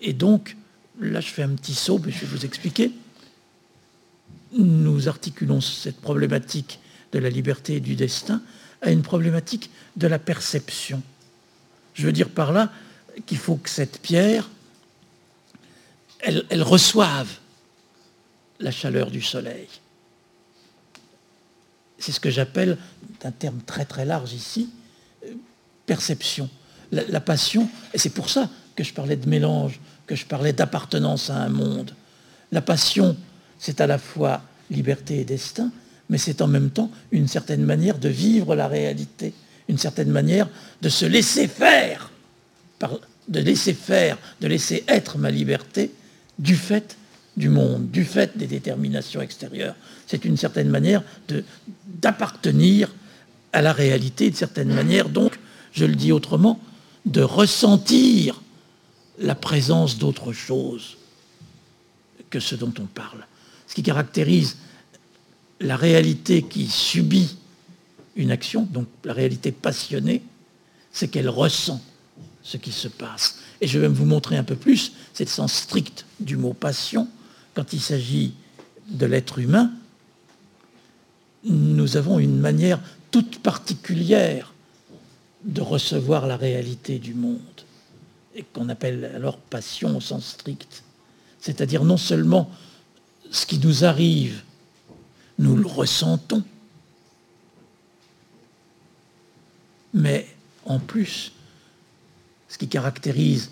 Et 0.00 0.12
donc, 0.12 0.56
là 1.00 1.20
je 1.20 1.28
fais 1.28 1.42
un 1.42 1.54
petit 1.54 1.74
saut, 1.74 2.00
mais 2.04 2.12
je 2.12 2.20
vais 2.20 2.26
vous 2.26 2.44
expliquer. 2.44 2.92
Nous 4.52 5.08
articulons 5.08 5.60
cette 5.60 6.00
problématique 6.00 6.80
de 7.12 7.18
la 7.18 7.30
liberté 7.30 7.76
et 7.76 7.80
du 7.80 7.94
destin 7.94 8.42
à 8.82 8.90
une 8.90 9.02
problématique 9.02 9.70
de 9.96 10.06
la 10.06 10.18
perception. 10.18 11.02
Je 11.94 12.06
veux 12.06 12.12
dire 12.12 12.28
par 12.28 12.52
là 12.52 12.70
qu'il 13.26 13.38
faut 13.38 13.56
que 13.56 13.70
cette 13.70 14.00
pierre, 14.00 14.48
elle, 16.20 16.62
reçoive 16.62 17.28
la 18.60 18.70
chaleur 18.70 19.10
du 19.10 19.22
soleil. 19.22 19.68
C'est 21.98 22.12
ce 22.12 22.20
que 22.20 22.30
j'appelle, 22.30 22.78
d'un 23.20 23.30
terme 23.30 23.60
très 23.62 23.84
très 23.84 24.04
large 24.04 24.32
ici, 24.32 24.70
perception. 25.86 26.48
La, 26.90 27.04
la 27.06 27.20
passion, 27.20 27.68
et 27.94 27.98
c'est 27.98 28.10
pour 28.10 28.28
ça 28.28 28.50
que 28.76 28.84
je 28.84 28.92
parlais 28.92 29.16
de 29.16 29.28
mélange, 29.28 29.80
que 30.06 30.16
je 30.16 30.26
parlais 30.26 30.52
d'appartenance 30.52 31.30
à 31.30 31.36
un 31.36 31.48
monde. 31.48 31.94
La 32.50 32.62
passion, 32.62 33.16
c'est 33.58 33.80
à 33.80 33.86
la 33.86 33.98
fois 33.98 34.42
liberté 34.70 35.20
et 35.20 35.24
destin, 35.24 35.70
mais 36.08 36.18
c'est 36.18 36.42
en 36.42 36.46
même 36.46 36.70
temps 36.70 36.90
une 37.10 37.28
certaine 37.28 37.64
manière 37.64 37.98
de 37.98 38.08
vivre 38.08 38.54
la 38.54 38.68
réalité, 38.68 39.32
une 39.68 39.78
certaine 39.78 40.10
manière 40.10 40.48
de 40.80 40.88
se 40.88 41.06
laisser 41.06 41.48
faire, 41.48 42.10
de 43.28 43.40
laisser 43.40 43.74
faire, 43.74 44.18
de 44.40 44.46
laisser 44.46 44.84
être 44.88 45.18
ma 45.18 45.30
liberté 45.30 45.92
du 46.38 46.56
fait 46.56 46.96
du 47.36 47.48
monde, 47.48 47.90
du 47.90 48.04
fait 48.04 48.36
des 48.36 48.46
déterminations 48.46 49.22
extérieures. 49.22 49.74
C'est 50.06 50.24
une 50.24 50.36
certaine 50.36 50.68
manière 50.68 51.02
d'appartenir 51.86 52.92
à 53.52 53.62
la 53.62 53.72
réalité, 53.72 54.30
de 54.30 54.36
certaine 54.36 54.72
manière, 54.72 55.08
donc, 55.08 55.38
je 55.72 55.84
le 55.84 55.94
dis 55.94 56.12
autrement, 56.12 56.60
de 57.06 57.22
ressentir 57.22 58.42
la 59.18 59.34
présence 59.34 59.98
d'autre 59.98 60.32
chose 60.32 60.96
que 62.30 62.40
ce 62.40 62.54
dont 62.54 62.72
on 62.78 62.86
parle. 62.86 63.26
Ce 63.66 63.74
qui 63.74 63.82
caractérise 63.82 64.56
la 65.62 65.76
réalité 65.76 66.42
qui 66.42 66.66
subit 66.66 67.36
une 68.16 68.30
action, 68.30 68.62
donc 68.64 68.86
la 69.04 69.12
réalité 69.12 69.52
passionnée, 69.52 70.22
c'est 70.92 71.08
qu'elle 71.08 71.28
ressent 71.28 71.80
ce 72.42 72.56
qui 72.56 72.72
se 72.72 72.88
passe. 72.88 73.38
Et 73.60 73.66
je 73.66 73.78
vais 73.78 73.88
vous 73.88 74.04
montrer 74.04 74.36
un 74.36 74.44
peu 74.44 74.56
plus, 74.56 74.92
c'est 75.14 75.24
le 75.24 75.30
sens 75.30 75.52
strict 75.52 76.04
du 76.20 76.36
mot 76.36 76.52
passion. 76.52 77.08
Quand 77.54 77.72
il 77.72 77.80
s'agit 77.80 78.34
de 78.88 79.06
l'être 79.06 79.38
humain, 79.38 79.70
nous 81.44 81.96
avons 81.96 82.18
une 82.18 82.38
manière 82.38 82.80
toute 83.10 83.38
particulière 83.38 84.52
de 85.44 85.60
recevoir 85.60 86.26
la 86.26 86.36
réalité 86.36 86.98
du 86.98 87.14
monde, 87.14 87.40
et 88.34 88.44
qu'on 88.52 88.68
appelle 88.68 89.10
alors 89.14 89.36
passion 89.38 89.96
au 89.96 90.00
sens 90.00 90.26
strict. 90.26 90.82
C'est-à-dire 91.40 91.84
non 91.84 91.96
seulement 91.96 92.50
ce 93.30 93.46
qui 93.46 93.58
nous 93.58 93.84
arrive 93.84 94.42
nous 95.38 95.56
le 95.56 95.66
ressentons. 95.66 96.42
Mais 99.94 100.26
en 100.64 100.78
plus, 100.78 101.32
ce 102.48 102.58
qui 102.58 102.68
caractérise 102.68 103.50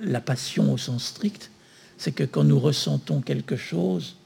la 0.00 0.20
passion 0.20 0.72
au 0.72 0.78
sens 0.78 1.04
strict, 1.04 1.50
c'est 1.96 2.12
que 2.12 2.24
quand 2.24 2.44
nous 2.44 2.58
ressentons 2.58 3.20
quelque 3.20 3.56
chose, 3.56 4.16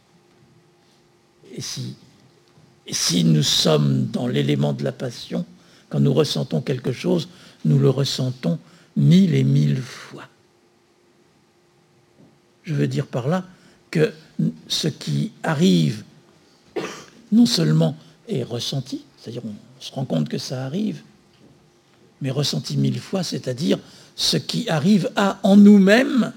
et 1.54 1.60
si, 1.60 3.24
nous 3.24 3.42
sommes 3.42 4.06
dans 4.06 4.26
l'élément 4.26 4.72
de 4.72 4.84
la 4.84 4.92
passion, 4.92 5.44
quand 5.88 6.00
nous 6.00 6.14
ressentons 6.14 6.60
quelque 6.60 6.92
chose, 6.92 7.28
nous 7.64 7.78
le 7.78 7.90
ressentons 7.90 8.58
mille 8.96 9.34
et 9.34 9.44
mille 9.44 9.80
fois. 9.80 10.28
Je 12.62 12.74
veux 12.74 12.86
dire 12.86 13.06
par 13.06 13.28
là 13.28 13.44
que 13.90 14.12
ce 14.68 14.88
qui 14.88 15.32
arrive 15.42 16.04
non 17.32 17.46
seulement 17.46 17.96
est 18.28 18.42
ressenti, 18.42 19.04
c'est-à-dire 19.18 19.42
on 19.44 19.82
se 19.82 19.92
rend 19.92 20.04
compte 20.04 20.28
que 20.28 20.38
ça 20.38 20.64
arrive, 20.64 21.02
mais 22.20 22.30
ressenti 22.30 22.76
mille 22.76 23.00
fois, 23.00 23.22
c'est-à-dire 23.22 23.78
ce 24.14 24.36
qui 24.36 24.68
arrive 24.68 25.10
à 25.16 25.40
en 25.42 25.56
nous-mêmes 25.56 26.32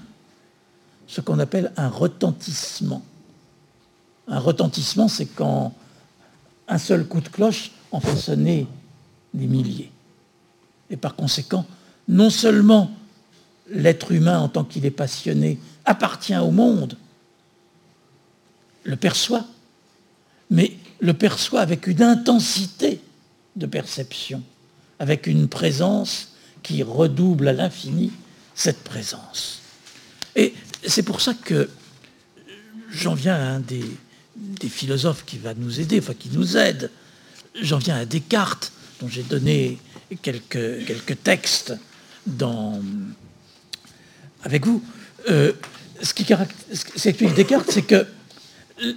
ce 1.06 1.20
qu'on 1.20 1.38
appelle 1.38 1.72
un 1.76 1.88
retentissement. 1.88 3.02
Un 4.26 4.40
retentissement, 4.40 5.06
c'est 5.06 5.26
quand 5.26 5.72
un 6.66 6.78
seul 6.78 7.06
coup 7.06 7.20
de 7.20 7.28
cloche 7.28 7.70
en 7.92 8.00
fait 8.00 8.16
sonner 8.16 8.66
des 9.32 9.46
milliers. 9.46 9.92
Et 10.90 10.96
par 10.96 11.14
conséquent, 11.14 11.64
non 12.08 12.30
seulement 12.30 12.90
l'être 13.70 14.12
humain 14.12 14.40
en 14.40 14.48
tant 14.48 14.64
qu'il 14.64 14.84
est 14.84 14.90
passionné 14.90 15.60
appartient 15.84 16.36
au 16.36 16.50
monde, 16.50 16.96
le 18.84 18.96
perçoit, 18.96 19.44
mais 20.50 20.76
le 21.00 21.14
perçoit 21.14 21.60
avec 21.60 21.86
une 21.86 22.02
intensité 22.02 23.00
de 23.56 23.66
perception, 23.66 24.42
avec 24.98 25.26
une 25.26 25.48
présence 25.48 26.32
qui 26.62 26.82
redouble 26.82 27.48
à 27.48 27.52
l'infini 27.52 28.12
cette 28.54 28.82
présence. 28.82 29.60
Et 30.34 30.54
c'est 30.86 31.02
pour 31.02 31.20
ça 31.20 31.34
que 31.34 31.68
j'en 32.90 33.14
viens 33.14 33.34
à 33.34 33.44
un 33.54 33.60
des, 33.60 33.84
philosophes 34.68 35.24
qui 35.24 35.38
va 35.38 35.54
nous 35.54 35.80
aider, 35.80 36.00
enfin 36.00 36.14
qui 36.14 36.28
nous 36.30 36.56
aide. 36.56 36.90
J'en 37.60 37.78
viens 37.78 37.96
à 37.96 38.04
Descartes, 38.04 38.72
dont 39.00 39.08
j'ai 39.08 39.22
donné 39.22 39.78
quelques, 40.22 41.22
textes 41.22 41.74
avec 44.42 44.66
vous. 44.66 44.82
Euh, 45.30 45.52
ce 46.02 46.12
qui 46.12 46.26
explique 47.08 47.34
Descartes, 47.34 47.70
c'est 47.70 47.82
que 47.82 48.06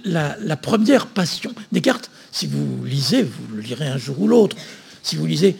la, 0.04 0.56
première 0.56 1.06
passion. 1.06 1.54
Descartes, 1.72 2.10
si 2.32 2.46
vous 2.46 2.84
lisez, 2.84 3.22
vous 3.22 3.56
le 3.56 3.62
lirez 3.62 3.88
un 3.88 3.98
jour 3.98 4.20
ou 4.20 4.28
l'autre, 4.28 4.56
si 5.02 5.16
vous 5.16 5.26
lisez 5.26 5.56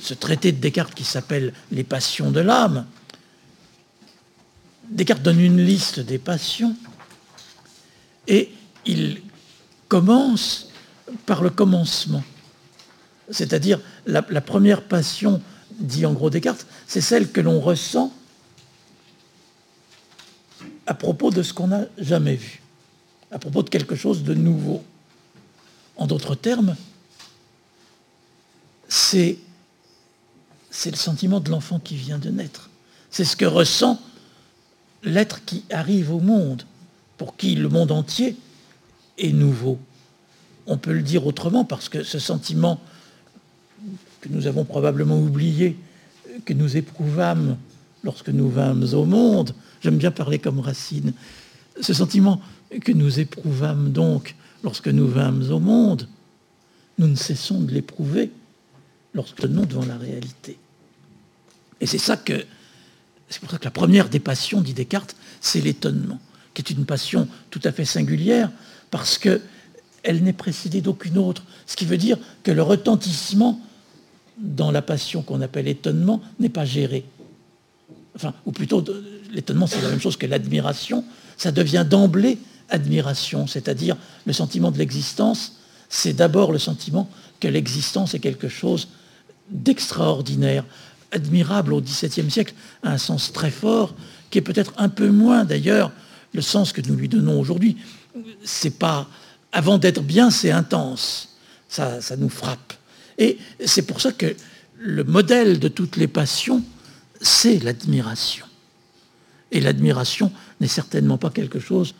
ce 0.00 0.14
traité 0.14 0.52
de 0.52 0.58
Descartes 0.58 0.94
qui 0.94 1.04
s'appelle 1.04 1.52
Les 1.72 1.84
passions 1.84 2.30
de 2.30 2.40
l'âme, 2.40 2.86
Descartes 4.90 5.22
donne 5.22 5.40
une 5.40 5.64
liste 5.64 6.00
des 6.00 6.18
passions 6.18 6.76
et 8.28 8.52
il 8.84 9.22
commence 9.88 10.68
par 11.24 11.42
le 11.42 11.50
commencement. 11.50 12.22
C'est-à-dire 13.30 13.80
la, 14.06 14.24
la, 14.28 14.40
première 14.40 14.82
passion, 14.82 15.42
dit 15.72 16.06
en 16.06 16.12
gros 16.12 16.30
Descartes, 16.30 16.66
c'est 16.86 17.00
celle 17.00 17.32
que 17.32 17.40
l'on 17.40 17.60
ressent 17.60 18.12
à 20.86 20.94
propos 20.94 21.30
de 21.32 21.42
ce 21.42 21.52
qu'on 21.52 21.68
n'a 21.68 21.86
jamais 21.98 22.36
vu 22.36 22.62
à 23.30 23.38
propos 23.38 23.62
de 23.62 23.70
quelque 23.70 23.96
chose 23.96 24.22
de 24.22 24.34
nouveau. 24.34 24.82
En 25.96 26.06
d'autres 26.06 26.34
termes, 26.34 26.76
c'est 28.88 29.38
le 30.84 30.96
sentiment 30.96 31.40
de 31.40 31.50
l'enfant 31.50 31.78
qui 31.78 31.96
vient 31.96 32.18
de 32.18 32.30
naître. 32.30 32.70
C'est 33.10 33.24
ce 33.24 33.36
que 33.36 33.44
ressent 33.46 34.00
l'être 35.02 35.44
qui 35.44 35.64
arrive 35.70 36.12
au 36.12 36.20
monde, 36.20 36.64
pour 37.16 37.36
qui 37.36 37.54
le 37.54 37.68
monde 37.68 37.92
entier 37.92 38.36
est 39.18 39.32
nouveau. 39.32 39.78
On 40.66 40.76
peut 40.76 40.92
le 40.92 41.02
dire 41.02 41.26
autrement 41.26 41.64
parce 41.64 41.88
que 41.88 42.02
ce 42.02 42.18
sentiment 42.18 42.80
que 44.20 44.28
nous 44.28 44.46
avons 44.46 44.64
probablement 44.64 45.18
oublié, 45.18 45.78
que 46.44 46.52
nous 46.52 46.76
éprouvâmes 46.76 47.56
lorsque 48.04 48.28
nous 48.28 48.50
vîmes 48.50 48.86
au 48.92 49.04
monde, 49.04 49.54
j'aime 49.80 49.96
bien 49.96 50.10
parler 50.10 50.38
comme 50.38 50.60
Racine, 50.60 51.12
ce 51.80 51.94
sentiment 51.94 52.40
que 52.80 52.92
nous 52.92 53.20
éprouvâmes 53.20 53.92
donc 53.92 54.34
lorsque 54.62 54.88
nous 54.88 55.08
vîmes 55.08 55.50
au 55.50 55.60
monde, 55.60 56.08
nous 56.98 57.08
ne 57.08 57.16
cessons 57.16 57.60
de 57.60 57.72
l'éprouver 57.72 58.30
lorsque 59.14 59.44
nous 59.44 59.66
devant 59.66 59.84
la 59.84 59.96
réalité. 59.96 60.58
Et 61.80 61.86
c'est 61.86 61.98
ça 61.98 62.16
que, 62.16 62.44
c'est 63.28 63.40
pour 63.40 63.50
ça 63.50 63.58
que 63.58 63.64
la 63.64 63.70
première 63.70 64.08
des 64.08 64.20
passions, 64.20 64.60
dit 64.60 64.74
Descartes, 64.74 65.16
c'est 65.40 65.60
l'étonnement, 65.60 66.18
qui 66.54 66.62
est 66.62 66.70
une 66.70 66.86
passion 66.86 67.28
tout 67.50 67.60
à 67.64 67.72
fait 67.72 67.84
singulière, 67.84 68.50
parce 68.90 69.18
que 69.18 69.40
elle 70.02 70.22
n'est 70.22 70.32
précédée 70.32 70.80
d'aucune 70.80 71.18
autre. 71.18 71.42
Ce 71.66 71.74
qui 71.74 71.84
veut 71.84 71.96
dire 71.96 72.16
que 72.44 72.52
le 72.52 72.62
retentissement 72.62 73.60
dans 74.38 74.70
la 74.70 74.82
passion 74.82 75.22
qu'on 75.22 75.40
appelle 75.40 75.66
étonnement 75.66 76.22
n'est 76.38 76.48
pas 76.48 76.64
géré. 76.64 77.04
Enfin, 78.14 78.32
ou 78.46 78.52
plutôt, 78.52 78.84
l'étonnement, 79.32 79.66
c'est 79.66 79.82
la 79.82 79.90
même 79.90 80.00
chose 80.00 80.16
que 80.16 80.26
l'admiration. 80.26 81.04
Ça 81.36 81.50
devient 81.50 81.84
d'emblée 81.88 82.38
admiration, 82.68 83.46
c'est-à-dire 83.46 83.96
le 84.24 84.32
sentiment 84.32 84.70
de 84.70 84.78
l'existence, 84.78 85.52
c'est 85.88 86.12
d'abord 86.12 86.52
le 86.52 86.58
sentiment 86.58 87.08
que 87.40 87.48
l'existence 87.48 88.14
est 88.14 88.18
quelque 88.18 88.48
chose 88.48 88.88
d'extraordinaire, 89.50 90.64
admirable 91.12 91.72
au 91.72 91.80
XVIIe 91.80 92.30
siècle, 92.30 92.54
un 92.82 92.98
sens 92.98 93.32
très 93.32 93.50
fort, 93.50 93.94
qui 94.30 94.38
est 94.38 94.42
peut-être 94.42 94.72
un 94.76 94.88
peu 94.88 95.10
moins 95.10 95.44
d'ailleurs 95.44 95.92
le 96.34 96.42
sens 96.42 96.72
que 96.72 96.80
nous 96.80 96.96
lui 96.96 97.08
donnons 97.08 97.38
aujourd'hui. 97.38 97.76
C'est 98.44 98.78
pas 98.78 99.08
avant 99.52 99.78
d'être 99.78 100.02
bien, 100.02 100.30
c'est 100.30 100.50
intense. 100.50 101.36
Ça, 101.68 102.00
ça 102.00 102.16
nous 102.16 102.28
frappe. 102.28 102.74
Et 103.18 103.38
c'est 103.64 103.82
pour 103.82 104.00
ça 104.00 104.12
que 104.12 104.34
le 104.78 105.04
modèle 105.04 105.58
de 105.58 105.68
toutes 105.68 105.96
les 105.96 106.08
passions, 106.08 106.62
c'est 107.20 107.62
l'admiration. 107.62 108.46
Et 109.52 109.60
l'admiration 109.60 110.32
n'est 110.60 110.68
certainement 110.68 111.18
pas 111.18 111.30
quelque 111.30 111.60
chose 111.60 111.94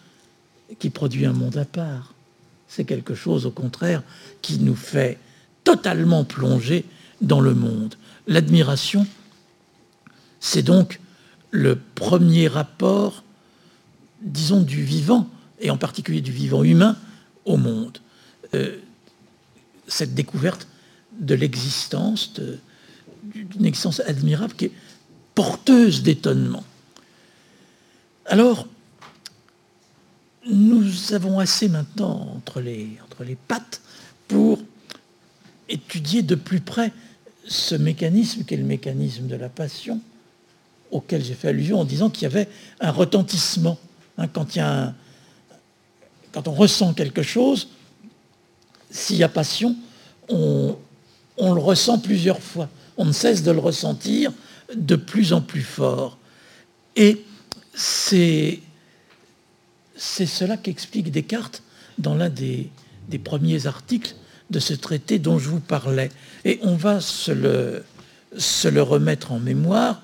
qui 0.78 0.90
produit 0.90 1.26
un 1.26 1.32
monde 1.32 1.56
à 1.56 1.64
part. 1.64 2.14
C'est 2.68 2.84
quelque 2.84 3.14
chose, 3.14 3.46
au 3.46 3.50
contraire, 3.50 4.02
qui 4.42 4.58
nous 4.58 4.74
fait 4.74 5.18
totalement 5.64 6.24
plonger 6.24 6.84
dans 7.20 7.40
le 7.40 7.54
monde. 7.54 7.94
L'admiration, 8.26 9.06
c'est 10.40 10.62
donc 10.62 11.00
le 11.50 11.78
premier 11.94 12.48
rapport, 12.48 13.22
disons, 14.20 14.62
du 14.62 14.82
vivant, 14.82 15.28
et 15.60 15.70
en 15.70 15.78
particulier 15.78 16.20
du 16.20 16.32
vivant 16.32 16.64
humain, 16.64 16.96
au 17.44 17.56
monde. 17.56 17.98
Euh, 18.54 18.76
cette 19.88 20.14
découverte 20.14 20.66
de 21.18 21.34
l'existence, 21.34 22.32
d'une 23.22 23.64
existence 23.64 24.00
admirable 24.00 24.54
qui 24.54 24.66
est 24.66 24.72
porteuse 25.34 26.02
d'étonnement. 26.02 26.64
Alors, 28.26 28.66
nous 30.48 31.12
avons 31.12 31.38
assez 31.38 31.68
maintenant 31.68 32.32
entre 32.36 32.60
les, 32.60 32.98
entre 33.04 33.24
les 33.24 33.36
pattes 33.36 33.80
pour 34.28 34.58
étudier 35.68 36.22
de 36.22 36.34
plus 36.34 36.60
près 36.60 36.92
ce 37.46 37.74
mécanisme 37.74 38.44
qui 38.44 38.54
est 38.54 38.58
le 38.58 38.64
mécanisme 38.64 39.26
de 39.26 39.36
la 39.36 39.48
passion, 39.48 40.00
auquel 40.90 41.24
j'ai 41.24 41.34
fait 41.34 41.48
allusion 41.48 41.80
en 41.80 41.84
disant 41.84 42.10
qu'il 42.10 42.24
y 42.24 42.26
avait 42.26 42.48
un 42.80 42.90
retentissement. 42.90 43.78
Hein, 44.18 44.28
quand, 44.28 44.46
quand 46.32 46.48
on 46.48 46.52
ressent 46.52 46.94
quelque 46.94 47.22
chose, 47.22 47.68
s'il 48.90 49.16
y 49.16 49.24
a 49.24 49.28
passion, 49.28 49.76
on, 50.28 50.76
on 51.36 51.54
le 51.54 51.60
ressent 51.60 51.98
plusieurs 51.98 52.40
fois. 52.40 52.68
On 52.96 53.04
ne 53.04 53.12
cesse 53.12 53.42
de 53.42 53.50
le 53.50 53.58
ressentir 53.58 54.32
de 54.74 54.96
plus 54.96 55.32
en 55.32 55.40
plus 55.40 55.62
fort. 55.62 56.18
Et 56.94 57.22
c'est 59.96 60.26
cela 60.26 60.56
qu'explique 60.56 61.10
Descartes 61.10 61.62
dans 61.98 62.14
l'un 62.14 62.28
des, 62.28 62.70
premiers 63.24 63.66
articles 63.66 64.14
de 64.50 64.58
ce 64.58 64.74
traité 64.74 65.18
dont 65.18 65.38
je 65.38 65.48
vous 65.48 65.60
parlais. 65.60 66.10
Et 66.44 66.60
on 66.62 66.76
va 66.76 67.00
se 67.00 67.32
le, 67.32 68.82
remettre 68.82 69.32
en 69.32 69.38
mémoire. 69.38 70.02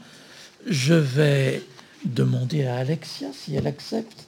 Je 0.66 0.94
vais 0.94 1.62
demander 2.04 2.64
à 2.64 2.76
Alexia, 2.76 3.28
si 3.32 3.54
elle 3.54 3.66
accepte, 3.66 4.26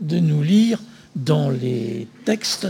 de 0.00 0.18
nous 0.18 0.42
lire 0.42 0.80
dans 1.16 1.50
les 1.50 2.08
textes 2.24 2.68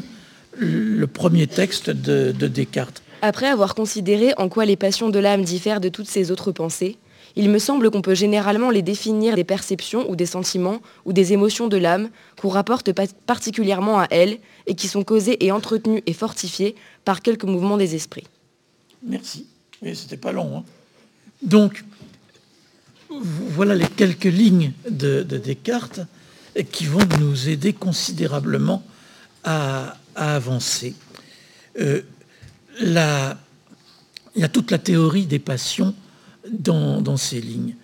le 0.56 1.06
premier 1.06 1.46
texte 1.46 1.90
de, 1.90 2.32
de 2.32 2.48
Descartes. 2.48 3.02
Après 3.22 3.46
avoir 3.46 3.74
considéré 3.74 4.32
en 4.36 4.48
quoi 4.48 4.64
les 4.64 4.76
passions 4.76 5.08
de 5.08 5.18
l'âme 5.18 5.44
diffèrent 5.44 5.80
de 5.80 5.88
toutes 5.88 6.08
ces 6.08 6.30
autres 6.30 6.52
pensées, 6.52 6.96
il 7.36 7.50
me 7.50 7.58
semble 7.58 7.90
qu'on 7.90 8.02
peut 8.02 8.14
généralement 8.14 8.70
les 8.70 8.82
définir 8.82 9.34
des 9.34 9.44
perceptions 9.44 10.08
ou 10.10 10.16
des 10.16 10.26
sentiments 10.26 10.80
ou 11.04 11.12
des 11.12 11.32
émotions 11.32 11.68
de 11.68 11.76
l'âme 11.76 12.10
qu'on 12.40 12.48
rapporte 12.48 12.92
particulièrement 13.26 13.98
à 13.98 14.06
elle 14.10 14.38
et 14.66 14.74
qui 14.74 14.86
sont 14.86 15.02
causées 15.02 15.44
et 15.44 15.50
entretenues 15.50 16.02
et 16.06 16.12
fortifiées 16.12 16.76
par 17.04 17.22
quelques 17.22 17.44
mouvements 17.44 17.76
des 17.76 17.94
esprits. 17.94 18.24
Merci. 19.02 19.46
Mais 19.82 19.94
c'était 19.94 20.16
pas 20.16 20.32
long. 20.32 20.58
Hein. 20.58 20.64
Donc, 21.42 21.84
voilà 23.10 23.74
les 23.74 23.86
quelques 23.86 24.24
lignes 24.24 24.72
de, 24.88 25.22
Descartes 25.22 26.00
qui 26.70 26.86
vont 26.86 27.06
nous 27.18 27.48
aider 27.48 27.72
considérablement 27.72 28.82
à, 29.42 29.96
avancer. 30.14 30.94
Euh, 31.80 32.02
il 32.80 32.92
y 34.36 34.44
a 34.44 34.48
toute 34.48 34.70
la 34.70 34.78
théorie 34.78 35.26
des 35.26 35.40
passions 35.40 35.94
dans, 36.50 37.16
ces 37.16 37.40
lignes. 37.40 37.74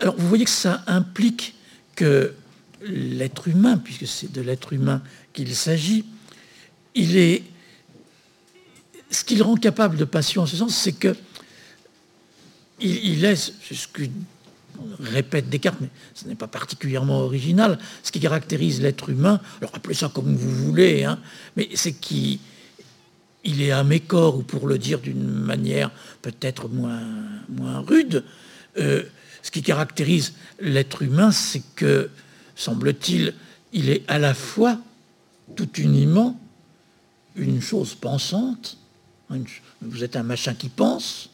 Alors 0.00 0.16
vous 0.16 0.28
voyez 0.28 0.44
que 0.44 0.50
ça 0.50 0.82
implique 0.86 1.54
que 1.94 2.34
l'être 2.82 3.48
humain, 3.48 3.78
puisque 3.78 4.06
c'est 4.06 4.32
de 4.32 4.40
l'être 4.40 4.72
humain 4.72 5.02
qu'il 5.32 5.54
s'agit, 5.54 6.04
il 6.94 7.16
est 7.16 7.42
ce 9.10 9.24
qui 9.24 9.36
le 9.36 9.44
rend 9.44 9.56
capable 9.56 9.96
de 9.96 10.04
passion 10.04 10.42
en 10.42 10.46
ce 10.46 10.56
sens, 10.56 10.74
c'est 10.74 10.92
que 10.92 11.14
il, 12.80 13.20
laisse, 13.20 13.52
c'est 13.66 13.74
ce 13.74 13.86
que 13.86 14.02
répète 14.98 15.48
Descartes, 15.48 15.78
mais 15.80 15.88
ce 16.14 16.26
n'est 16.26 16.34
pas 16.34 16.48
particulièrement 16.48 17.20
original, 17.20 17.78
ce 18.02 18.10
qui 18.10 18.20
caractérise 18.20 18.82
l'être 18.82 19.08
humain, 19.10 19.40
alors 19.60 19.74
appelez 19.74 19.94
ça 19.94 20.10
comme 20.12 20.34
vous 20.34 20.50
voulez, 20.50 21.04
hein, 21.04 21.20
mais 21.56 21.68
c'est 21.74 21.92
qu'il 21.92 22.40
il 23.44 23.62
est 23.62 23.70
à 23.70 23.84
mes 23.84 24.00
corps, 24.00 24.38
ou 24.38 24.42
pour 24.42 24.66
le 24.66 24.78
dire 24.78 25.00
d'une 25.00 25.28
manière 25.28 25.90
peut-être 26.22 26.68
moins, 26.68 27.02
rude, 27.86 28.24
euh, 28.78 29.02
ce 29.42 29.50
qui 29.50 29.62
caractérise 29.62 30.34
l'être 30.58 31.02
humain, 31.02 31.30
c'est 31.30 31.62
que, 31.76 32.10
semble-t-il, 32.56 33.34
il 33.72 33.90
est 33.90 34.02
à 34.08 34.18
la 34.18 34.34
fois 34.34 34.78
tout 35.56 35.68
uniment 35.76 36.40
une 37.36 37.60
chose 37.60 37.94
pensante, 37.94 38.78
hein, 39.30 39.38
vous 39.82 40.04
êtes 40.04 40.16
un 40.16 40.22
machin 40.22 40.54
qui 40.54 40.68
pense, 40.68 41.28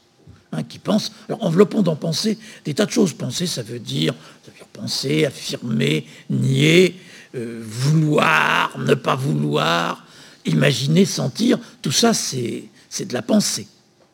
hein, 0.52 0.62
qui 0.64 0.78
pense, 0.78 1.12
alors 1.28 1.44
enveloppons 1.44 1.82
dans 1.82 1.96
penser 1.96 2.38
des 2.64 2.74
tas 2.74 2.86
de 2.86 2.90
choses. 2.90 3.12
Penser, 3.12 3.46
ça 3.46 3.62
veut 3.62 3.78
dire, 3.78 4.14
ça 4.44 4.50
veut 4.50 4.56
dire 4.56 4.66
penser, 4.66 5.24
affirmer, 5.24 6.06
nier, 6.28 6.96
euh, 7.34 7.62
vouloir, 7.62 8.76
ne 8.78 8.94
pas 8.94 9.14
vouloir, 9.14 10.04
imaginer, 10.44 11.04
sentir, 11.04 11.58
tout 11.82 11.92
ça, 11.92 12.14
c'est 12.14 12.68
de 12.98 13.12
la 13.12 13.22
pensée. 13.22 13.68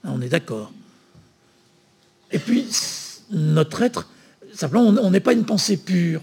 Hein, 0.04 0.10
on 0.14 0.20
est 0.20 0.28
d'accord. 0.28 0.72
Et 2.32 2.38
puis, 2.38 2.66
notre 3.30 3.82
être, 3.82 4.08
simplement, 4.54 4.84
on 4.84 5.10
n'est 5.10 5.20
pas 5.20 5.32
une 5.32 5.44
pensée 5.44 5.76
pure. 5.76 6.22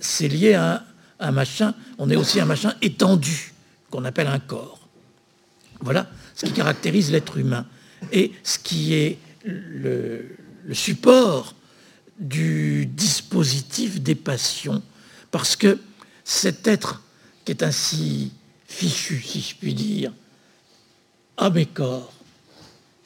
C'est 0.00 0.28
lié 0.28 0.54
à 0.54 0.84
un, 1.20 1.32
machin, 1.32 1.74
on 1.98 2.10
est 2.10 2.16
aussi 2.16 2.40
un 2.40 2.44
machin 2.44 2.74
étendu, 2.82 3.52
qu'on 3.90 4.04
appelle 4.04 4.26
un 4.26 4.38
corps. 4.38 4.80
Voilà 5.80 6.08
ce 6.34 6.46
qui 6.46 6.52
caractérise 6.52 7.12
l'être 7.12 7.36
humain. 7.36 7.66
Et 8.12 8.32
ce 8.42 8.58
qui 8.58 8.94
est 8.94 9.18
le, 9.44 10.36
le 10.64 10.74
support 10.74 11.54
du 12.18 12.86
dispositif 12.86 14.00
des 14.00 14.14
passions. 14.14 14.82
Parce 15.30 15.56
que 15.56 15.78
cet 16.24 16.66
être 16.66 17.02
qui 17.44 17.52
est 17.52 17.62
ainsi 17.62 18.32
fichu, 18.74 19.22
si 19.22 19.40
je 19.40 19.54
puis 19.54 19.72
dire, 19.72 20.12
à 21.36 21.48
mes 21.50 21.66
corps, 21.66 22.12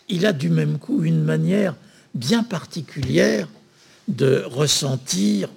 il 0.08 0.24
a 0.26 0.32
du 0.32 0.48
même 0.48 0.78
coup 0.78 1.04
une 1.04 1.22
manière 1.22 1.76
bien 2.14 2.42
particulière 2.42 3.48
de 4.08 4.42
ressentir 4.46 5.50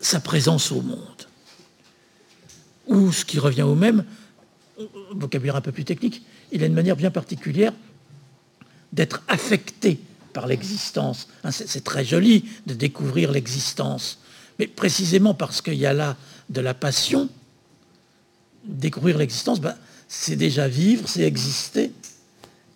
sa 0.00 0.20
présence 0.20 0.72
au 0.72 0.80
monde. 0.80 1.26
Ou 2.86 3.12
ce 3.12 3.24
qui 3.24 3.38
revient 3.38 3.62
au 3.62 3.74
même, 3.74 4.04
vocabulaire 5.10 5.56
un 5.56 5.60
peu 5.60 5.72
plus 5.72 5.84
technique, 5.84 6.22
il 6.50 6.62
a 6.62 6.66
une 6.66 6.74
manière 6.74 6.96
bien 6.96 7.10
particulière 7.10 7.74
d'être 8.92 9.22
affecté 9.28 10.00
par 10.32 10.46
l'existence. 10.46 11.28
Hein, 11.44 11.50
c'est 11.50 11.84
très 11.84 12.04
joli 12.04 12.48
de 12.66 12.72
découvrir 12.72 13.30
l'existence, 13.32 14.18
mais 14.58 14.66
précisément 14.66 15.34
parce 15.34 15.60
qu'il 15.60 15.74
y 15.74 15.84
a 15.84 15.92
là 15.92 16.16
de 16.48 16.62
la 16.62 16.72
passion, 16.72 17.28
découvrir 18.68 19.18
l'existence, 19.18 19.60
ben, 19.60 19.74
c'est 20.06 20.36
déjà 20.36 20.68
vivre, 20.68 21.08
c'est 21.08 21.22
exister. 21.22 21.92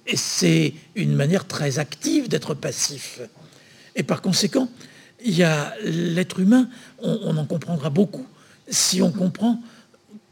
Et 0.07 0.17
c'est 0.17 0.75
une 0.97 1.15
manière 1.15 1.47
très 1.47 1.79
active 1.79 2.29
d'être 2.29 2.55
passif. 2.55 3.21
Et 3.95 4.03
par 4.03 4.21
conséquent, 4.21 4.69
il 5.25 5.37
y 5.37 5.45
a 5.45 5.75
l'être 5.85 6.41
humain, 6.41 6.69
on, 6.99 7.37
en 7.37 7.47
comprendra 7.47 7.91
beaucoup 7.91 8.27
si 8.69 9.03
on 9.03 9.13
comprend 9.13 9.61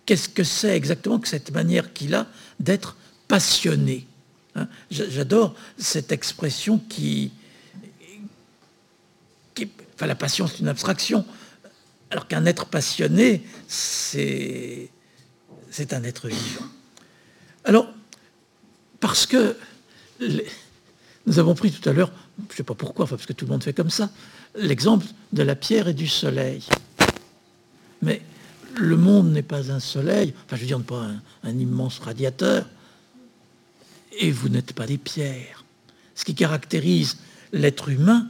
qu'est-ce 0.07 0.29
que 0.29 0.43
c'est 0.43 0.75
exactement 0.77 1.19
que 1.19 1.29
cette 1.29 1.53
manière 1.53 1.93
qu'il 1.93 2.15
a 2.15 2.27
d'être 2.59 2.97
passionné. 3.29 4.07
Hein. 4.57 4.67
J'adore 4.91 5.55
cette 5.79 6.11
expression 6.11 6.81
qui, 6.89 7.31
qui, 9.55 9.69
Enfin, 9.95 10.07
la 10.07 10.15
passion, 10.15 10.47
c'est 10.47 10.61
une 10.61 10.69
abstraction. 10.69 11.27
Alors 12.11 12.27
qu'un 12.27 12.47
être 12.47 12.67
passionné, 12.67 13.43
c'est 13.69 14.89
un 15.91 16.05
être 16.05 16.29
vivant. 16.29 16.67
Alors, 17.65 17.89
parce 19.01 19.27
que 19.27 19.57
nous 21.27 21.39
avons 21.39 21.55
pris 21.55 21.71
tout 21.71 21.89
à 21.89 21.93
l'heure, 21.93 22.13
je 22.49 22.53
ne 22.53 22.57
sais 22.57 22.63
pas 22.63 22.75
pourquoi, 22.75 23.07
parce 23.07 23.27
que 23.27 23.33
tout 23.33 23.47
le 23.47 23.53
monde 23.53 23.63
fait 23.63 23.73
comme 23.73 23.91
ça, 23.91 24.11
l'exemple 24.55 25.07
de 25.33 25.43
la 25.43 25.55
pierre 25.55 25.89
et 25.89 25.95
du 25.95 26.09
soleil. 26.09 26.65
Mais 28.03 28.23
le 28.77 28.97
monde 28.97 29.31
n'est 29.31 29.43
pas 29.43 29.71
un 29.71 29.81
soleil, 29.81 30.35
enfin 30.45 30.57
je 30.57 30.63
veux 30.63 30.67
dire 30.67 30.81
pas 30.83 31.09
un, 31.45 31.59
immense 31.59 31.99
radiateur, 31.99 32.67
et 34.19 34.31
vous 34.31 34.49
n'êtes 34.49 34.73
pas 34.73 34.87
des 34.87 34.99
pierres. 34.99 35.65
Ce 36.15 36.25
qui 36.25 36.35
caractérise 36.35 37.19
l'être 37.53 37.89
humain, 37.89 38.29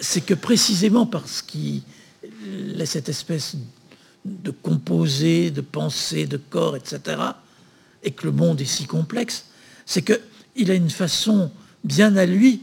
c'est 0.00 0.24
que 0.24 0.34
précisément 0.34 1.06
parce 1.06 1.42
qu'il 1.42 1.82
a 2.78 2.86
cette 2.86 3.08
espèce 3.08 3.56
de 4.24 4.50
composé, 4.50 5.50
de 5.50 5.60
pensée, 5.60 6.26
de 6.26 6.36
corps, 6.36 6.76
etc., 6.76 7.20
et 8.02 8.10
que 8.10 8.26
le 8.26 8.32
monde 8.32 8.60
est 8.60 8.66
si 8.66 8.84
complexe, 8.84 9.46
c'est 9.86 10.02
qu'il 10.02 10.70
a 10.70 10.74
une 10.74 10.90
façon 10.90 11.50
bien 11.84 12.16
à 12.16 12.26
lui 12.26 12.62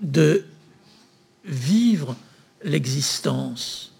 de 0.00 0.44
vivre 1.44 2.16
l'existence. 2.64 3.92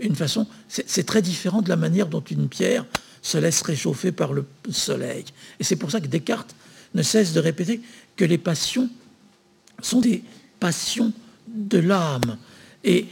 Une 0.00 0.16
façon, 0.16 0.46
c'est 0.68 1.06
très 1.06 1.22
différent 1.22 1.62
de 1.62 1.68
la 1.68 1.76
manière 1.76 2.06
dont 2.06 2.20
une 2.20 2.48
pierre 2.48 2.84
se 3.22 3.38
laisse 3.38 3.62
réchauffer 3.62 4.12
par 4.12 4.32
le 4.32 4.46
soleil. 4.70 5.24
Et 5.58 5.64
c'est 5.64 5.76
pour 5.76 5.90
ça 5.90 6.00
que 6.00 6.06
Descartes 6.06 6.54
ne 6.94 7.02
cesse 7.02 7.32
de 7.32 7.40
répéter 7.40 7.80
que 8.16 8.24
les 8.24 8.38
passions 8.38 8.88
sont 9.80 10.00
des 10.00 10.22
passions 10.58 11.12
de 11.48 11.78
l'âme. 11.78 12.38
Et 12.84 13.06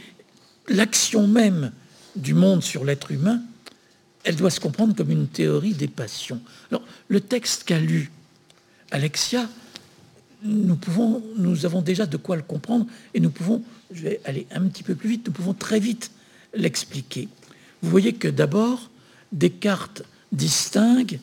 l'action 0.67 1.27
même 1.27 1.71
du 2.15 2.33
monde 2.33 2.63
sur 2.63 2.83
l'être 2.85 3.11
humain, 3.11 3.41
elle 4.23 4.35
doit 4.35 4.49
se 4.49 4.59
comprendre 4.59 4.95
comme 4.95 5.11
une 5.11 5.27
théorie 5.27 5.73
des 5.73 5.87
passions. 5.87 6.41
Alors, 6.71 6.83
le 7.07 7.21
texte 7.21 7.63
qu'a 7.63 7.79
lu 7.79 8.11
Alexia, 8.91 9.47
nous, 10.43 10.75
pouvons, 10.75 11.23
nous 11.37 11.65
avons 11.65 11.81
déjà 11.81 12.05
de 12.05 12.17
quoi 12.17 12.35
le 12.35 12.41
comprendre 12.41 12.85
et 13.13 13.19
nous 13.19 13.29
pouvons, 13.29 13.61
je 13.91 14.03
vais 14.03 14.21
aller 14.25 14.47
un 14.51 14.61
petit 14.67 14.83
peu 14.83 14.95
plus 14.95 15.09
vite, 15.09 15.27
nous 15.27 15.33
pouvons 15.33 15.53
très 15.53 15.79
vite 15.79 16.11
l'expliquer. 16.53 17.27
Vous 17.81 17.89
voyez 17.89 18.13
que 18.13 18.27
d'abord, 18.27 18.89
Descartes 19.31 20.03
distingue 20.31 21.19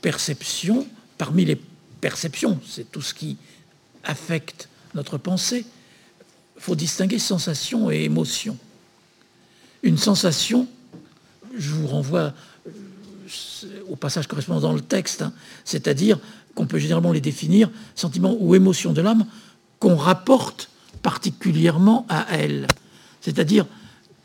perception, 0.00 0.86
parmi 1.18 1.44
les 1.44 1.60
perceptions, 2.00 2.60
c'est 2.66 2.90
tout 2.90 3.02
ce 3.02 3.14
qui 3.14 3.36
affecte 4.02 4.68
notre 4.94 5.18
pensée, 5.18 5.64
il 6.56 6.62
faut 6.62 6.74
distinguer 6.74 7.18
sensation 7.18 7.90
et 7.90 8.02
émotion. 8.02 8.58
Une 9.82 9.98
sensation, 9.98 10.68
je 11.56 11.70
vous 11.70 11.86
renvoie 11.86 12.32
euh, 12.66 12.70
au 13.88 13.96
passage 13.96 14.26
correspondant 14.26 14.60
dans 14.60 14.72
le 14.72 14.80
texte, 14.80 15.22
hein, 15.22 15.32
c'est-à-dire 15.64 16.18
qu'on 16.54 16.66
peut 16.66 16.78
généralement 16.78 17.12
les 17.12 17.20
définir, 17.20 17.70
sentiments 17.94 18.36
ou 18.38 18.54
émotions 18.54 18.92
de 18.92 19.00
l'âme 19.00 19.26
qu'on 19.78 19.96
rapporte 19.96 20.70
particulièrement 21.02 22.06
à 22.08 22.26
elle. 22.30 22.68
C'est-à-dire, 23.20 23.66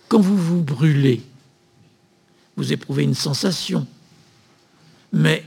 quand 0.08 0.20
vous 0.20 0.38
vous 0.38 0.62
brûlez, 0.62 1.24
vous 2.56 2.74
éprouvez 2.74 3.04
une 3.04 3.15
sensation, 3.15 3.88
mais 5.13 5.43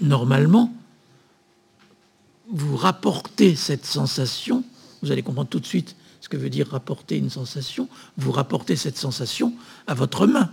normalement, 0.00 0.72
vous 2.50 2.76
rapportez 2.76 3.56
cette 3.56 3.84
sensation, 3.84 4.64
vous 5.02 5.12
allez 5.12 5.22
comprendre 5.22 5.48
tout 5.48 5.60
de 5.60 5.66
suite 5.66 5.96
ce 6.28 6.36
que 6.36 6.42
veut 6.42 6.50
dire 6.50 6.68
rapporter 6.68 7.16
une 7.16 7.30
sensation, 7.30 7.88
vous 8.18 8.32
rapportez 8.32 8.76
cette 8.76 8.98
sensation 8.98 9.54
à 9.86 9.94
votre 9.94 10.26
main 10.26 10.50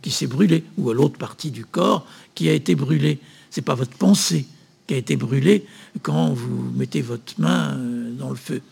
qui 0.00 0.12
s'est 0.12 0.28
brûlée, 0.28 0.62
ou 0.78 0.90
à 0.90 0.94
l'autre 0.94 1.18
partie 1.18 1.50
du 1.50 1.64
corps 1.64 2.06
qui 2.36 2.48
a 2.48 2.52
été 2.52 2.76
brûlée. 2.76 3.18
Ce 3.50 3.58
n'est 3.58 3.64
pas 3.64 3.74
votre 3.74 3.96
pensée 3.96 4.46
qui 4.86 4.94
a 4.94 4.96
été 4.96 5.16
brûlée 5.16 5.66
quand 6.02 6.32
vous 6.32 6.70
mettez 6.70 7.02
votre 7.02 7.34
main 7.38 7.76
euh, 7.76 8.12
dans 8.12 8.30
le 8.30 8.36
feu. 8.36 8.62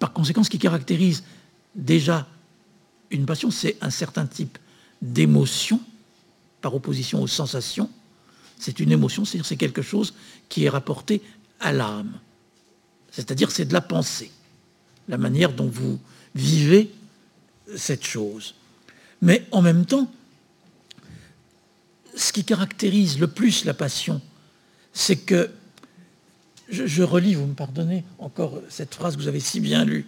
Par 0.00 0.12
conséquent, 0.12 0.42
ce 0.42 0.50
qui 0.50 0.58
caractérise 0.58 1.22
déjà 1.76 2.26
une 3.12 3.26
passion, 3.26 3.52
c'est 3.52 3.76
un 3.82 3.90
certain 3.90 4.26
type 4.26 4.58
d'émotion 5.02 5.80
par 6.62 6.74
opposition 6.74 7.22
aux 7.22 7.28
sensations. 7.28 7.88
C'est 8.58 8.80
une 8.80 8.90
émotion, 8.90 9.24
c'est-à-dire 9.24 9.46
c'est 9.46 9.56
quelque 9.56 9.82
chose 9.82 10.14
qui 10.48 10.64
est 10.64 10.68
rapporté 10.68 11.22
à 11.60 11.70
l'âme. 11.70 12.18
C'est-à-dire 13.12 13.52
c'est 13.52 13.66
de 13.66 13.72
la 13.72 13.80
pensée, 13.80 14.32
la 15.08 15.18
manière 15.18 15.52
dont 15.52 15.68
vous 15.68 15.98
vivez 16.34 16.90
cette 17.76 18.04
chose. 18.04 18.54
Mais 19.22 19.46
en 19.50 19.62
même 19.62 19.84
temps, 19.84 20.10
ce 22.16 22.32
qui 22.32 22.44
caractérise 22.44 23.18
le 23.18 23.26
plus 23.26 23.64
la 23.64 23.74
passion, 23.74 24.20
c'est 24.92 25.16
que, 25.16 25.50
je, 26.68 27.02
relis, 27.02 27.34
vous 27.34 27.46
me 27.46 27.54
pardonnez, 27.54 28.04
encore 28.18 28.60
cette 28.68 28.94
phrase 28.94 29.16
que 29.16 29.22
vous 29.22 29.28
avez 29.28 29.40
si 29.40 29.60
bien 29.60 29.84
lue, 29.84 30.06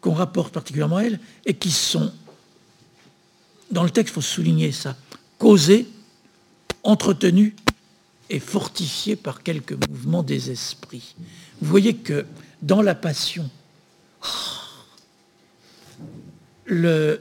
qu'on 0.00 0.14
rapporte 0.14 0.52
particulièrement 0.52 0.98
à 0.98 1.04
elle, 1.04 1.20
et 1.46 1.54
qui 1.54 1.70
sont, 1.70 2.12
dans 3.70 3.84
le 3.84 3.90
texte, 3.90 4.12
il 4.12 4.14
faut 4.14 4.20
souligner 4.20 4.72
ça, 4.72 4.96
causés, 5.38 5.88
entretenus 6.82 7.54
et 8.30 8.38
fortifiés 8.38 9.16
par 9.16 9.42
quelques 9.42 9.76
mouvements 9.88 10.22
des 10.22 10.50
esprits. 10.50 11.14
Vous 11.60 11.68
voyez 11.68 11.96
que 11.96 12.26
dans 12.62 12.82
la 12.82 12.94
passion, 12.94 13.50
le, 16.66 17.18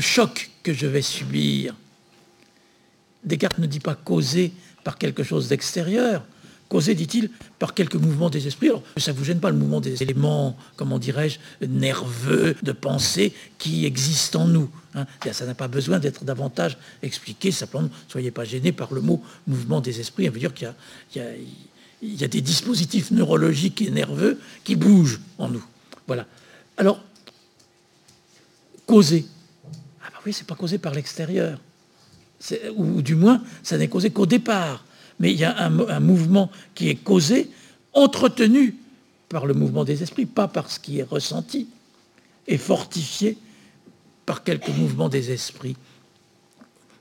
choc 0.00 0.50
que 0.62 0.72
je 0.72 0.86
vais 0.86 1.02
subir, 1.02 1.74
Descartes 3.24 3.58
ne 3.58 3.66
dit 3.66 3.80
pas 3.80 3.94
causé 3.94 4.52
par 4.84 4.98
quelque 4.98 5.22
chose 5.22 5.48
d'extérieur, 5.48 6.24
causé, 6.68 6.94
dit-il, 6.94 7.30
par 7.58 7.74
quelques 7.74 7.96
mouvements 7.96 8.30
des 8.30 8.46
esprits. 8.46 8.68
Alors, 8.68 8.82
ça 8.96 9.12
ne 9.12 9.16
vous 9.16 9.24
gêne 9.24 9.40
pas 9.40 9.50
le 9.50 9.56
mouvement 9.56 9.80
des 9.80 10.02
éléments, 10.02 10.56
comment 10.76 10.98
dirais-je, 10.98 11.38
nerveux, 11.66 12.54
de 12.62 12.72
pensée 12.72 13.32
qui 13.58 13.86
existent 13.86 14.42
en 14.42 14.48
nous. 14.48 14.70
Hein. 14.94 15.06
Ça 15.32 15.46
n'a 15.46 15.54
pas 15.54 15.68
besoin 15.68 15.98
d'être 15.98 16.24
davantage 16.24 16.76
expliqué, 17.02 17.50
simplement, 17.50 17.84
ne 17.84 18.10
soyez 18.10 18.30
pas 18.30 18.44
gênés 18.44 18.72
par 18.72 18.92
le 18.92 19.00
mot 19.00 19.22
mouvement 19.46 19.80
des 19.80 20.00
esprits. 20.00 20.26
Ça 20.26 20.30
veut 20.30 20.40
dire 20.40 20.54
qu'il 20.54 20.72
y, 21.16 21.20
a, 22.02 22.28
des 22.28 22.40
dispositifs 22.40 23.10
neurologiques 23.10 23.82
et 23.82 23.90
nerveux 23.90 24.38
qui 24.64 24.76
bougent 24.76 25.20
en 25.38 25.48
nous. 25.48 25.64
Voilà. 26.06 26.26
Alors, 26.76 27.02
causer. 28.86 29.26
Ah 30.02 30.08
bah 30.10 30.18
oui, 30.24 30.32
c'est 30.32 30.46
pas 30.46 30.54
causé 30.54 30.78
par 30.78 30.94
l'extérieur. 30.94 31.60
Ou, 32.76 33.02
du 33.02 33.14
moins, 33.14 33.42
ça 33.62 33.78
n'est 33.78 33.88
causé 33.88 34.10
qu'au 34.10 34.26
départ. 34.26 34.84
Mais 35.20 35.32
il 35.32 35.38
y 35.38 35.44
a 35.44 35.58
un, 35.58 36.00
mouvement 36.00 36.50
qui 36.74 36.88
est 36.88 36.94
causé, 36.94 37.50
entretenu 37.92 38.76
par 39.28 39.46
le 39.46 39.54
mouvement 39.54 39.84
des 39.84 40.02
esprits, 40.02 40.26
pas 40.26 40.46
par 40.46 40.70
ce 40.70 40.78
qui 40.78 41.00
est 41.00 41.08
ressenti, 41.08 41.68
et 42.46 42.56
fortifié 42.56 43.36
par 44.24 44.44
quelques 44.44 44.68
mouvements 44.68 45.08
des 45.08 45.32
esprits. 45.32 45.76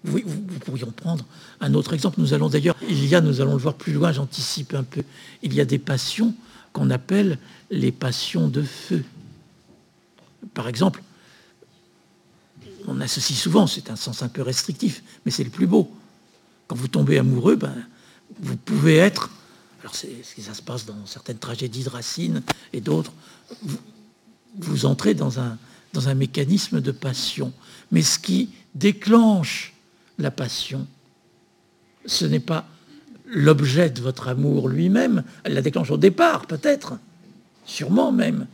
Vous, 0.03 0.19
vous, 0.25 0.59
pourrions 0.59 0.91
prendre 0.91 1.25
un 1.59 1.73
autre 1.73 1.93
exemple. 1.93 2.19
Nous 2.19 2.33
allons 2.33 2.49
d'ailleurs, 2.49 2.75
il 2.87 3.05
y 3.05 3.15
a, 3.15 3.21
nous 3.21 3.41
allons 3.41 3.53
le 3.53 3.57
voir 3.57 3.73
plus 3.73 3.93
loin, 3.93 4.11
j'anticipe 4.11 4.73
un 4.73 4.83
peu, 4.83 5.03
il 5.41 5.53
y 5.53 5.61
a 5.61 5.65
des 5.65 5.79
passions 5.79 6.33
qu'on 6.71 6.89
appelle 6.89 7.39
les 7.71 7.91
passions 7.91 8.47
de 8.47 8.61
feu. 8.61 9.03
Par 10.53 10.67
exemple, 10.67 11.01
on 12.87 13.01
associe 13.01 13.37
souvent, 13.37 13.67
c'est 13.67 13.89
un 13.89 13.95
sens 13.95 14.23
un 14.23 14.29
peu 14.29 14.41
restrictif, 14.41 15.03
mais 15.25 15.31
c'est 15.31 15.43
le 15.43 15.49
plus 15.49 15.67
beau. 15.67 15.91
Quand 16.67 16.75
vous 16.75 16.87
tombez 16.87 17.17
amoureux, 17.17 17.55
ben, 17.55 17.73
vous 18.39 18.55
pouvez 18.55 18.97
être, 18.97 19.29
alors 19.81 19.95
c'est 19.95 20.23
ce 20.23 20.35
qui 20.35 20.41
ça 20.41 20.53
se 20.53 20.61
passe 20.61 20.85
dans 20.85 21.05
certaines 21.05 21.37
tragédies 21.37 21.83
de 21.83 21.89
Racine 21.89 22.43
et 22.73 22.81
d'autres, 22.81 23.13
vous, 24.59 24.85
entrez 24.85 25.13
dans 25.13 25.39
un, 25.39 25.57
dans 25.93 26.09
un 26.09 26.13
mécanisme 26.13 26.81
de 26.81 26.91
passion. 26.91 27.53
Mais 27.91 28.01
ce 28.01 28.19
qui 28.19 28.49
déclenche 28.75 29.73
la 30.17 30.31
passion, 30.31 30.87
ce 32.05 32.25
n'est 32.25 32.39
pas 32.39 32.67
l'objet 33.27 33.89
de 33.89 34.01
votre 34.01 34.27
amour 34.29 34.69
lui-même, 34.69 35.23
elle 35.43 35.53
la 35.53 35.61
déclenche 35.61 35.91
au 35.91 35.97
départ 35.97 36.45
peut-être, 36.45 36.97
sûrement 37.65 38.11
même, 38.11 38.47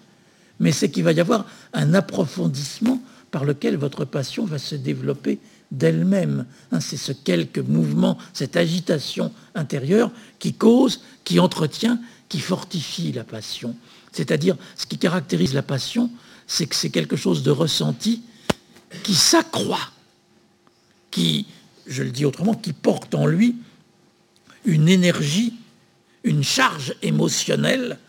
mais 0.60 0.72
c'est 0.72 0.90
qu'il 0.90 1.04
va 1.04 1.12
y 1.12 1.20
avoir 1.20 1.46
un 1.74 1.94
approfondissement 1.94 3.02
par 3.32 3.46
lequel 3.46 3.78
votre 3.78 4.06
passion 4.06 4.46
va 4.46 4.60
se 4.60 4.76
développer 4.76 5.40
d'elle-même. 5.72 6.46
Hein, 6.72 6.80
c'est 6.80 6.98
ce 6.98 7.12
quelque 7.12 7.60
mouvement, 7.60 8.18
cette 8.34 8.56
agitation 8.56 9.32
intérieure 9.56 10.12
qui 10.40 10.54
cause, 10.54 11.02
qui 11.24 11.40
entretient, 11.40 12.00
qui 12.30 12.40
fortifie 12.40 13.12
la 13.12 13.24
passion. 13.24 13.76
C'est-à-dire, 14.12 14.56
ce 14.76 14.86
qui 14.86 14.98
caractérise 14.98 15.54
la 15.54 15.64
passion, 15.64 16.12
c'est 16.46 16.68
que 16.68 16.76
c'est 16.76 16.92
quelque 16.92 17.16
chose 17.16 17.42
de 17.44 17.52
ressenti 17.52 18.22
qui 19.04 19.16
s'accroît, 19.16 19.90
qui, 21.14 21.46
je 21.86 22.02
le 22.02 22.10
dis 22.10 22.26
autrement, 22.26 22.56
qui 22.56 22.74
porte 22.74 23.14
en 23.14 23.28
lui 23.28 23.56
une 24.66 24.90
énergie, 24.90 25.54
une 26.24 26.44
charge 26.44 26.96
émotionnelle 27.04 28.00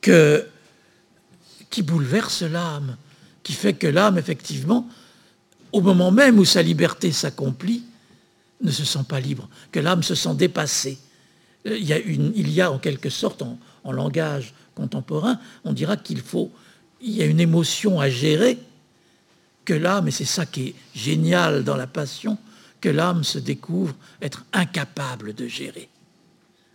qui 0.00 1.82
bouleverse 1.82 2.42
l'âme, 2.42 2.96
qui 3.44 3.52
fait 3.52 3.74
que 3.74 3.86
l'âme, 3.86 4.18
effectivement, 4.18 4.88
au 5.70 5.80
moment 5.80 6.10
même 6.10 6.38
où 6.40 6.44
sa 6.44 6.60
liberté 6.60 7.12
s'accomplit, 7.12 7.84
ne 8.60 8.70
se 8.72 8.84
sent 8.84 9.04
pas 9.08 9.20
libre, 9.20 9.48
que 9.70 9.78
l'âme 9.78 10.02
se 10.02 10.16
sent 10.16 10.34
dépassée. 10.34 10.98
Euh, 11.66 11.78
il 11.78 11.84
y 11.84 11.92
a, 11.92 11.98
une, 11.98 12.32
en 12.62 12.78
quelque 12.78 13.10
sorte, 13.10 13.42
en, 13.42 13.58
en 13.84 13.92
langage 13.92 14.54
contemporain, 14.74 15.38
on 15.64 15.72
dira 15.72 15.96
qu'il 15.96 16.20
faut, 16.20 16.50
il 17.00 17.12
y 17.12 17.22
a 17.22 17.26
une 17.26 17.40
émotion 17.40 18.00
à 18.00 18.08
gérer, 18.08 18.58
que 19.64 19.74
l'âme, 19.74 20.08
et 20.08 20.10
c'est 20.10 20.24
ça 20.24 20.46
qui 20.46 20.68
est 20.68 20.74
génial 20.94 21.64
dans 21.64 21.76
la 21.76 21.86
passion, 21.86 22.38
que 22.80 22.88
l'âme 22.88 23.24
se 23.24 23.38
découvre 23.38 23.94
être 24.20 24.44
incapable 24.52 25.34
de 25.34 25.48
gérer. 25.48 25.88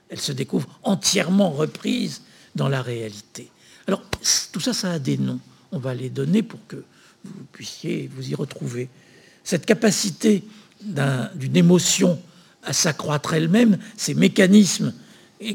Elle 0.10 0.20
se 0.20 0.32
découvre 0.32 0.68
entièrement 0.84 1.52
reprise 1.52 2.24
dans 2.56 2.68
la 2.68 2.82
réalité. 2.82 3.52
Alors, 3.88 4.02
tout 4.52 4.60
ça, 4.60 4.74
ça 4.74 4.94
a 4.94 5.00
des 5.00 5.18
noms. 5.18 5.40
On 5.72 5.78
va 5.78 5.94
les 5.94 6.10
donner 6.10 6.42
pour 6.42 6.60
que 6.68 6.84
vous 7.24 7.44
puissiez 7.52 8.10
vous 8.16 8.30
y 8.32 8.36
retrouver. 8.36 8.90
Cette 9.44 9.66
capacité 9.66 10.44
d'une 10.82 11.58
émotion 11.58 12.20
à 12.64 12.74
s'accroître 12.74 13.34
elle-même, 13.34 13.78
ces 13.98 14.16
mécanismes 14.16 14.94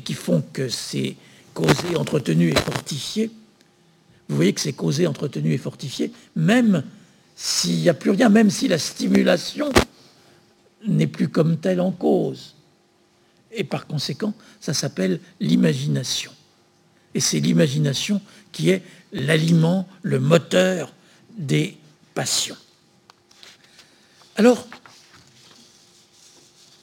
qui 0.04 0.14
font 0.14 0.42
que 0.52 0.68
c'est 0.68 1.16
causé, 1.52 1.96
entretenu 1.96 2.50
et 2.50 2.56
fortifié, 2.56 3.30
vous 4.28 4.36
voyez 4.36 4.52
que 4.52 4.60
c'est 4.60 4.72
causé, 4.72 5.06
entretenu 5.06 5.52
et 5.52 5.58
fortifié, 5.58 6.12
même 6.36 6.84
s'il 7.36 7.80
n'y 7.80 7.88
a 7.88 7.94
plus 7.94 8.10
rien, 8.10 8.28
même 8.28 8.50
si 8.50 8.68
la 8.68 8.78
stimulation 8.78 9.70
n'est 10.86 11.06
plus 11.06 11.28
comme 11.28 11.58
telle 11.58 11.80
en 11.80 11.90
cause. 11.90 12.54
Et 13.52 13.64
par 13.64 13.86
conséquent, 13.86 14.34
ça 14.60 14.74
s'appelle 14.74 15.20
l'imagination. 15.40 16.32
Et 17.14 17.20
c'est 17.20 17.40
l'imagination 17.40 18.20
qui 18.52 18.70
est 18.70 18.82
l'aliment, 19.12 19.88
le 20.02 20.18
moteur 20.18 20.92
des 21.36 21.76
passions. 22.14 22.56
Alors, 24.36 24.66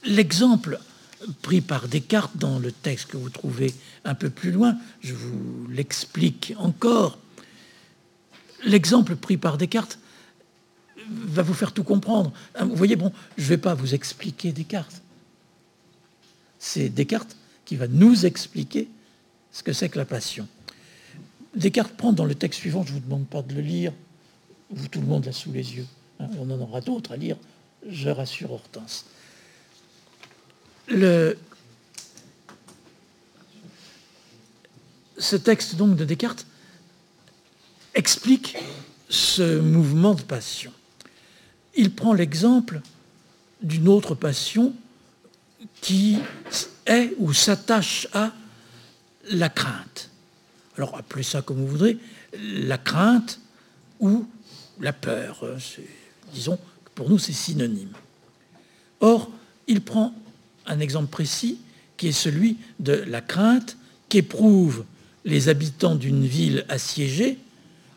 l'exemple 0.04 0.78
pris 1.42 1.60
par 1.60 1.88
Descartes 1.88 2.36
dans 2.36 2.58
le 2.58 2.72
texte 2.72 3.08
que 3.08 3.16
vous 3.16 3.30
trouvez 3.30 3.72
un 4.04 4.14
peu 4.14 4.30
plus 4.30 4.50
loin, 4.50 4.76
je 5.00 5.14
vous 5.14 5.66
l'explique 5.68 6.54
encore. 6.58 7.18
L'exemple 8.64 9.16
pris 9.16 9.36
par 9.36 9.58
Descartes 9.58 9.98
va 11.10 11.42
vous 11.42 11.54
faire 11.54 11.72
tout 11.72 11.84
comprendre. 11.84 12.32
Vous 12.60 12.76
voyez, 12.76 12.96
bon, 12.96 13.12
je 13.36 13.44
ne 13.44 13.48
vais 13.48 13.58
pas 13.58 13.74
vous 13.74 13.94
expliquer 13.94 14.52
Descartes. 14.52 15.02
C'est 16.58 16.88
Descartes 16.88 17.36
qui 17.64 17.76
va 17.76 17.88
nous 17.88 18.26
expliquer 18.26 18.88
ce 19.52 19.62
que 19.62 19.72
c'est 19.72 19.88
que 19.88 19.98
la 19.98 20.04
passion. 20.04 20.48
Descartes 21.54 21.92
prend 21.96 22.12
dans 22.12 22.24
le 22.24 22.34
texte 22.34 22.60
suivant, 22.60 22.82
je 22.84 22.90
ne 22.90 22.94
vous 22.94 23.04
demande 23.04 23.26
pas 23.26 23.42
de 23.42 23.54
le 23.54 23.60
lire, 23.60 23.92
vous 24.70 24.88
tout 24.88 25.00
le 25.00 25.06
monde 25.06 25.26
l'a 25.26 25.32
sous 25.32 25.52
les 25.52 25.76
yeux, 25.76 25.86
hein, 26.18 26.28
on 26.38 26.50
en 26.50 26.60
aura 26.60 26.80
d'autres 26.80 27.12
à 27.12 27.16
lire, 27.16 27.36
je 27.86 28.08
rassure 28.08 28.52
Hortense. 28.52 29.04
Le, 30.88 31.36
ce 35.18 35.36
texte 35.36 35.76
donc 35.76 35.96
de 35.96 36.04
Descartes 36.04 36.46
explique 37.94 38.56
ce 39.08 39.60
mouvement 39.60 40.14
de 40.14 40.22
passion. 40.22 40.72
Il 41.74 41.94
prend 41.94 42.12
l'exemple 42.12 42.80
d'une 43.62 43.88
autre 43.88 44.14
passion 44.14 44.74
qui 45.80 46.18
est 46.86 47.12
ou 47.18 47.32
s'attache 47.32 48.08
à 48.12 48.32
la 49.30 49.48
crainte. 49.48 50.10
Alors 50.76 50.96
appelez 50.96 51.22
ça 51.22 51.42
comme 51.42 51.58
vous 51.58 51.66
voudrez, 51.66 51.98
la 52.32 52.78
crainte 52.78 53.40
ou 54.00 54.26
la 54.80 54.92
peur. 54.92 55.44
Disons 56.32 56.56
que 56.56 56.90
pour 56.94 57.08
nous 57.08 57.18
c'est 57.18 57.32
synonyme. 57.32 57.92
Or, 59.00 59.30
il 59.66 59.80
prend 59.80 60.14
un 60.66 60.80
exemple 60.80 61.08
précis 61.08 61.58
qui 61.96 62.08
est 62.08 62.12
celui 62.12 62.56
de 62.80 62.92
la 62.92 63.20
crainte 63.20 63.76
qu'éprouvent 64.08 64.84
les 65.24 65.48
habitants 65.48 65.94
d'une 65.94 66.26
ville 66.26 66.64
assiégée 66.68 67.38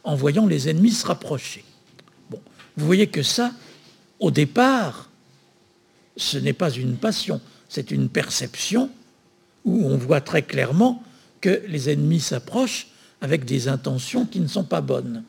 en 0.04 0.16
voyant 0.16 0.46
les 0.46 0.70
ennemis 0.70 0.92
se 0.92 1.08
rapprocher. 1.08 1.64
Vous 2.78 2.86
voyez 2.86 3.08
que 3.08 3.24
ça, 3.24 3.52
au 4.20 4.32
départ, 4.32 5.10
ce 6.18 6.38
n'est 6.38 6.54
pas 6.54 6.72
une 6.72 6.98
passion, 6.98 7.42
c'est 7.70 7.92
une 7.92 8.10
perception 8.10 8.90
où 9.64 9.86
on 9.86 9.98
voit 9.98 10.22
très 10.22 10.42
clairement 10.42 11.04
que 11.42 11.62
les 11.68 11.90
ennemis 11.90 12.20
s'approchent 12.20 12.88
avec 13.22 13.46
des 13.46 13.68
intentions 13.68 14.26
qui 14.26 14.40
ne 14.40 14.48
sont 14.48 14.64
pas 14.64 14.82
bonnes. 14.82 15.24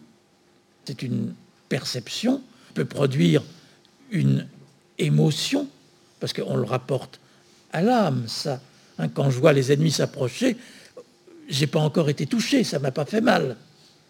C'est 0.85 1.02
une 1.02 1.35
perception, 1.68 2.42
peut 2.74 2.85
produire 2.85 3.42
une 4.11 4.46
émotion, 4.98 5.68
parce 6.20 6.32
qu'on 6.32 6.56
le 6.56 6.64
rapporte 6.64 7.20
à 7.72 7.82
l'âme, 7.82 8.24
ça. 8.28 8.61
Hein, 8.98 9.09
quand 9.09 9.30
je 9.30 9.38
vois 9.38 9.52
les 9.52 9.72
ennemis 9.72 9.90
s'approcher, 9.90 10.56
j'ai 11.48 11.66
pas 11.66 11.80
encore 11.80 12.09
été 12.09 12.26
touché, 12.26 12.64
ça 12.64 12.78
m'a 12.78 12.90
pas 12.90 13.04
fait 13.04 13.20
mal, 13.20 13.56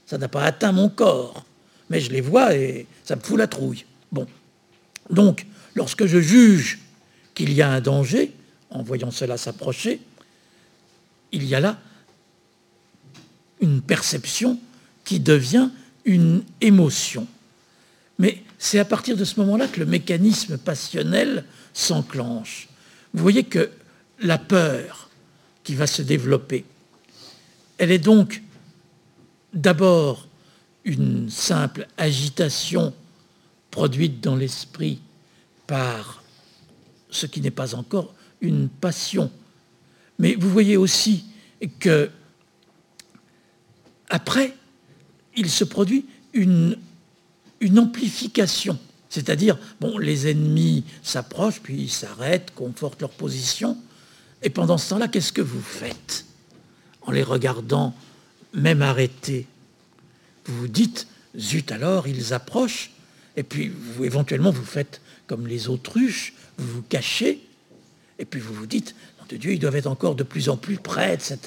ça 0.07 0.18
n'a 0.18 0.29
pas 0.29 0.42
atteint 0.42 0.72
mon 0.72 0.88
corps, 0.88 1.44
mais 1.90 2.01
je 2.01 2.11
les 2.11 2.20
vois 2.20 2.55
et 2.55 2.87
ça 3.05 3.16
me 3.16 3.20
fout 3.20 3.38
la 3.38 3.46
trouille. 3.46 3.85
Bon, 4.12 4.27
donc, 5.11 5.46
lorsque 5.75 6.07
je 6.07 6.20
juge 6.20 6.79
qu'il 7.35 7.53
y 7.53 7.62
a 7.62 7.70
un 7.70 7.81
danger, 7.81 8.33
en 8.70 8.83
voyant 8.83 9.11
cela 9.11 9.37
s'approcher, 9.37 10.01
il 11.33 11.44
y 11.44 11.55
a 11.55 11.61
là 11.61 11.79
une 13.61 13.81
perception 13.81 14.59
qui 15.05 15.20
devient 15.20 15.70
une 16.05 16.42
émotion. 16.61 17.27
Mais 18.18 18.42
c'est 18.59 18.79
à 18.79 18.85
partir 18.85 19.16
de 19.16 19.25
ce 19.25 19.38
moment-là 19.40 19.68
que 19.68 19.81
le 19.81 19.87
mécanisme 19.87 20.59
passionnel 20.59 21.44
s'enclenche. 21.75 22.68
Vous 23.12 23.22
voyez 23.22 23.44
que 23.44 23.70
la 24.20 24.38
peur 24.38 25.11
qui 25.62 25.75
va 25.75 25.87
se 25.87 26.03
développer, 26.03 26.64
elle 27.79 27.90
est 27.90 27.99
donc 27.99 28.42
d'abord 29.53 30.26
une 30.87 31.29
simple 31.29 31.87
agitation 31.99 32.94
produite 33.70 34.22
dans 34.22 34.37
l'esprit 34.37 35.01
par 35.66 36.22
ce 37.11 37.27
qui 37.27 37.40
n'est 37.40 37.51
pas 37.51 37.75
encore 37.75 38.14
une 38.40 38.68
passion. 38.68 39.31
Mais 40.18 40.35
vous 40.37 40.49
voyez 40.49 40.77
aussi 40.77 41.27
que 41.81 42.09
après, 44.09 44.55
il 45.37 45.51
se 45.51 45.64
produit 45.64 46.07
une, 46.33 46.77
amplification. 47.77 48.79
C'est-à-dire, 49.09 49.59
bon, 49.81 49.99
les 49.99 50.29
ennemis 50.29 50.85
s'approchent, 51.03 51.61
puis 51.61 51.75
ils 51.75 51.90
s'arrêtent, 51.90 52.55
confortent 52.55 53.01
leur 53.01 53.11
position. 53.11 53.77
Et 54.42 54.51
pendant 54.51 54.79
ce 54.79 54.90
temps-là, 54.90 55.09
qu'est-ce 55.09 55.33
que 55.33 55.42
vous 55.42 55.61
faites 55.61 56.25
En 57.03 57.11
les 57.11 57.25
regardant, 57.25 57.94
même 58.53 58.83
arrêtés, 58.83 59.46
vous 60.47 60.59
vous 60.59 60.69
dites, 60.69 61.07
zut 61.39 61.71
alors, 61.73 62.09
ils 62.09 62.33
approchent, 62.33 62.91
et 63.37 63.43
puis 63.43 63.69
vous, 63.69 64.05
éventuellement 64.05 64.51
vous 64.51 64.65
faites 64.65 65.01
comme 65.27 65.47
les 65.47 65.69
autruches, 65.69 66.35
vous 66.59 66.77
vous 66.77 66.83
cachez, 66.83 67.41
et 68.19 68.25
puis 68.25 68.41
vous 68.41 68.55
vous 68.55 68.67
dites, 68.67 68.95
non 69.19 69.27
de 69.29 69.37
Dieu, 69.37 69.53
ils 69.53 69.59
doivent 69.59 69.77
être 69.77 69.87
encore 69.87 70.15
de 70.15 70.23
plus 70.23 70.49
en 70.49 70.57
plus 70.57 70.77
près, 70.77 71.15
etc. 71.15 71.39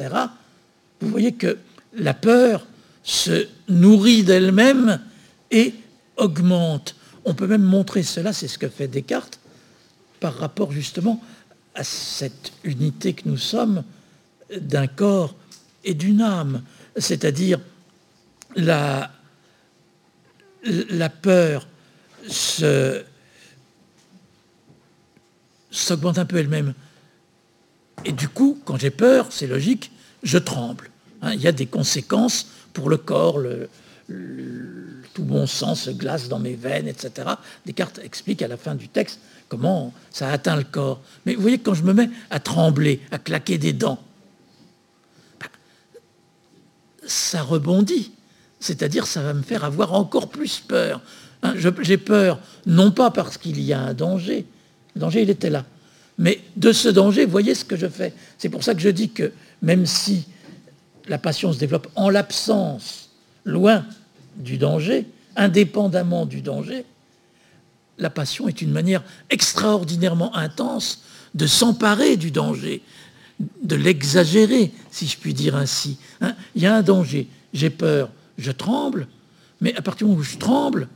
Vous 1.01 1.09
voyez 1.09 1.33
que 1.33 1.57
la 1.93 2.13
peur 2.13 2.67
se 3.03 3.47
nourrit 3.67 4.23
d'elle-même 4.23 4.99
et 5.51 5.73
augmente. 6.17 6.95
On 7.25 7.33
peut 7.33 7.47
même 7.47 7.63
montrer 7.63 8.03
cela, 8.03 8.33
c'est 8.33 8.47
ce 8.47 8.57
que 8.57 8.67
fait 8.67 8.87
Descartes, 8.87 9.39
par 10.19 10.35
rapport 10.35 10.71
justement 10.71 11.21
à 11.75 11.83
cette 11.83 12.51
unité 12.63 13.13
que 13.13 13.27
nous 13.27 13.37
sommes 13.37 13.83
d'un 14.59 14.87
corps 14.87 15.35
et 15.83 15.93
d'une 15.93 16.21
âme, 16.21 16.63
c'est-à-dire 16.97 17.59
la, 18.55 19.11
la 20.63 21.09
peur 21.09 21.67
s'augmente 25.71 26.17
un 26.17 26.25
peu 26.25 26.37
elle-même. 26.37 26.73
Et 28.05 28.11
du 28.11 28.27
coup, 28.29 28.59
quand 28.65 28.77
j'ai 28.77 28.91
peur, 28.91 29.27
c'est 29.29 29.47
logique, 29.47 29.91
je 30.23 30.37
tremble. 30.37 30.89
Hein. 31.21 31.33
il 31.33 31.41
y 31.41 31.47
a 31.47 31.51
des 31.51 31.65
conséquences 31.65 32.47
pour 32.73 32.89
le 32.89 32.97
corps, 32.97 33.39
le, 33.39 33.69
tout 35.13 35.23
bon 35.23 35.45
sang 35.47 35.75
se 35.75 35.91
glace 35.91 36.29
dans 36.29 36.39
mes 36.39 36.55
veines, 36.55 36.87
etc. 36.87 37.29
Descartes 37.65 37.99
explique 38.03 38.41
à 38.41 38.47
la 38.47 38.57
fin 38.57 38.75
du 38.75 38.87
texte 38.87 39.19
comment 39.47 39.93
ça 40.11 40.31
atteint 40.31 40.55
le 40.55 40.63
corps. 40.63 41.01
Mais 41.25 41.35
vous 41.35 41.41
voyez, 41.41 41.59
quand 41.59 41.73
je 41.73 41.83
me 41.83 41.93
mets 41.93 42.09
à 42.29 42.39
trembler, 42.39 43.01
à 43.11 43.19
claquer 43.19 43.57
des 43.57 43.73
dents, 43.73 44.01
bah, 45.39 45.47
ça 47.05 47.41
rebondit. 47.41 48.13
C'est-à-dire, 48.59 49.07
ça 49.07 49.21
va 49.21 49.33
me 49.33 49.41
faire 49.41 49.63
avoir 49.63 49.93
encore 49.93 50.29
plus 50.29 50.59
peur. 50.59 51.01
Hein, 51.43 51.53
j'ai 51.81 51.97
peur, 51.97 52.39
non 52.65 52.91
pas 52.91 53.11
parce 53.11 53.37
qu'il 53.37 53.61
y 53.61 53.71
a 53.71 53.79
un 53.79 53.93
danger, 53.93 54.45
le 54.95 55.01
danger 55.01 55.21
il 55.21 55.29
était 55.29 55.49
là, 55.49 55.65
mais 56.17 56.41
de 56.57 56.73
ce 56.73 56.89
danger, 56.89 57.25
voyez 57.25 57.55
ce 57.55 57.63
que 57.63 57.77
je 57.77 57.87
fais. 57.87 58.13
C'est 58.37 58.49
pour 58.49 58.63
ça 58.63 58.73
que 58.75 58.81
je 58.81 58.89
dis 58.89 59.09
que 59.09 59.31
même 59.61 59.85
si 59.85 60.25
la 61.07 61.17
passion 61.17 61.53
se 61.53 61.59
développe 61.59 61.87
en 61.95 62.09
l'absence, 62.09 63.09
loin 63.45 63.85
du 64.35 64.57
danger, 64.57 65.05
indépendamment 65.37 66.25
du 66.25 66.41
danger, 66.41 66.83
la 67.97 68.09
passion 68.09 68.49
est 68.49 68.61
une 68.61 68.71
manière 68.71 69.03
extraordinairement 69.29 70.35
intense 70.35 71.03
de 71.35 71.47
s'emparer 71.47 72.17
du 72.17 72.31
danger, 72.31 72.81
de 73.63 73.75
l'exagérer, 73.75 74.71
si 74.91 75.07
je 75.07 75.17
puis 75.17 75.33
dire 75.33 75.55
ainsi. 75.55 75.97
Hein. 76.19 76.35
Il 76.55 76.61
y 76.61 76.65
a 76.65 76.75
un 76.75 76.81
danger, 76.81 77.27
j'ai 77.53 77.69
peur, 77.69 78.09
je 78.39 78.51
tremble, 78.51 79.07
mais 79.61 79.75
à 79.75 79.81
partir 79.81 80.07
du 80.07 80.11
moment 80.11 80.21
où 80.21 80.23
je 80.23 80.37
tremble, 80.37 80.87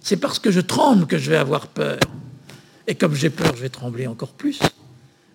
c'est 0.00 0.16
parce 0.16 0.38
que 0.38 0.50
je 0.50 0.60
tremble 0.60 1.06
que 1.06 1.18
je 1.18 1.30
vais 1.30 1.36
avoir 1.36 1.68
peur. 1.68 2.00
Et 2.86 2.94
comme 2.94 3.14
j'ai 3.14 3.30
peur, 3.30 3.54
je 3.54 3.62
vais 3.62 3.68
trembler 3.68 4.06
encore 4.06 4.32
plus. 4.32 4.58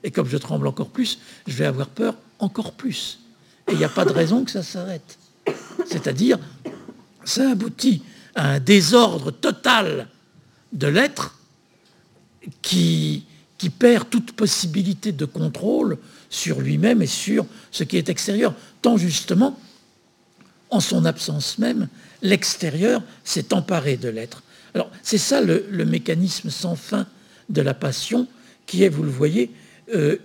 Et 0.04 0.12
comme 0.12 0.28
je 0.28 0.38
tremble 0.38 0.68
encore 0.68 0.90
plus, 0.90 1.20
je 1.48 1.54
vais 1.54 1.66
avoir 1.66 1.88
peur 1.88 2.16
encore 2.40 2.74
plus. 2.74 3.20
Et 3.68 3.74
il 3.74 3.78
n'y 3.78 3.84
a 3.84 3.90
pas 3.90 4.06
de 4.06 4.12
raison 4.12 4.44
que 4.44 4.52
ça 4.52 4.64
s'arrête. 4.64 5.18
C'est-à-dire, 5.86 6.38
ça 7.24 7.52
aboutit 7.52 8.04
à 8.36 8.50
un 8.52 8.60
désordre 8.60 9.32
total 9.32 10.08
de 10.74 10.88
l'être 10.88 11.40
qui, 12.62 13.24
qui 13.58 13.70
perd 13.70 14.10
toute 14.10 14.34
possibilité 14.34 15.12
de 15.12 15.26
contrôle 15.26 15.98
sur 16.30 16.60
lui-même 16.60 17.02
et 17.02 17.08
sur 17.08 17.46
ce 17.72 17.84
qui 17.84 17.98
est 17.98 18.10
extérieur. 18.10 18.54
Tant 18.82 18.98
justement, 18.98 19.58
en 20.70 20.80
son 20.80 21.06
absence 21.06 21.58
même, 21.58 21.88
l'extérieur 22.22 23.02
s'est 23.24 23.54
emparé 23.54 23.98
de 23.98 24.10
l'être. 24.10 24.44
Alors 24.74 24.92
c'est 25.04 25.18
ça 25.18 25.42
le, 25.42 25.86
mécanisme 25.86 26.50
sans 26.50 26.76
fin 26.76 27.08
de 27.50 27.62
la 27.62 27.74
passion, 27.74 28.28
qui 28.66 28.84
est, 28.84 28.90
vous 28.90 29.04
le 29.04 29.12
voyez, 29.12 29.52
euh, 29.94 30.18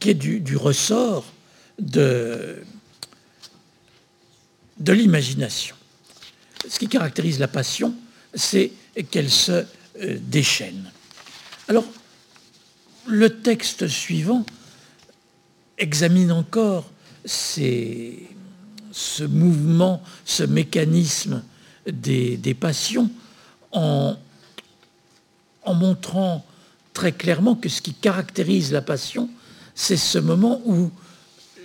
qui 0.00 0.10
est 0.10 0.14
du, 0.14 0.56
ressort 0.56 1.24
de, 1.78 2.56
l'imagination. 4.86 5.76
Ce 6.68 6.78
qui 6.78 6.88
caractérise 6.88 7.38
la 7.38 7.48
passion, 7.48 7.94
c'est 8.34 8.72
qu'elle 9.10 9.30
se 9.30 9.52
euh, 9.52 10.18
déchaîne. 10.20 10.90
Alors, 11.68 11.84
le 13.06 13.40
texte 13.40 13.86
suivant 13.86 14.44
examine 15.78 16.32
encore 16.32 16.90
ce 18.94 19.24
mouvement, 19.24 20.00
ce 20.24 20.44
mécanisme 20.44 21.42
des, 21.84 22.56
passions 22.58 23.10
en, 23.72 24.16
en 25.64 25.74
montrant 25.74 26.46
très 26.92 27.10
clairement 27.10 27.56
que 27.56 27.68
ce 27.68 27.82
qui 27.82 27.92
caractérise 27.92 28.70
la 28.70 28.82
passion, 28.82 29.28
c'est 29.74 29.96
ce 29.96 30.18
moment 30.18 30.62
où 30.64 30.92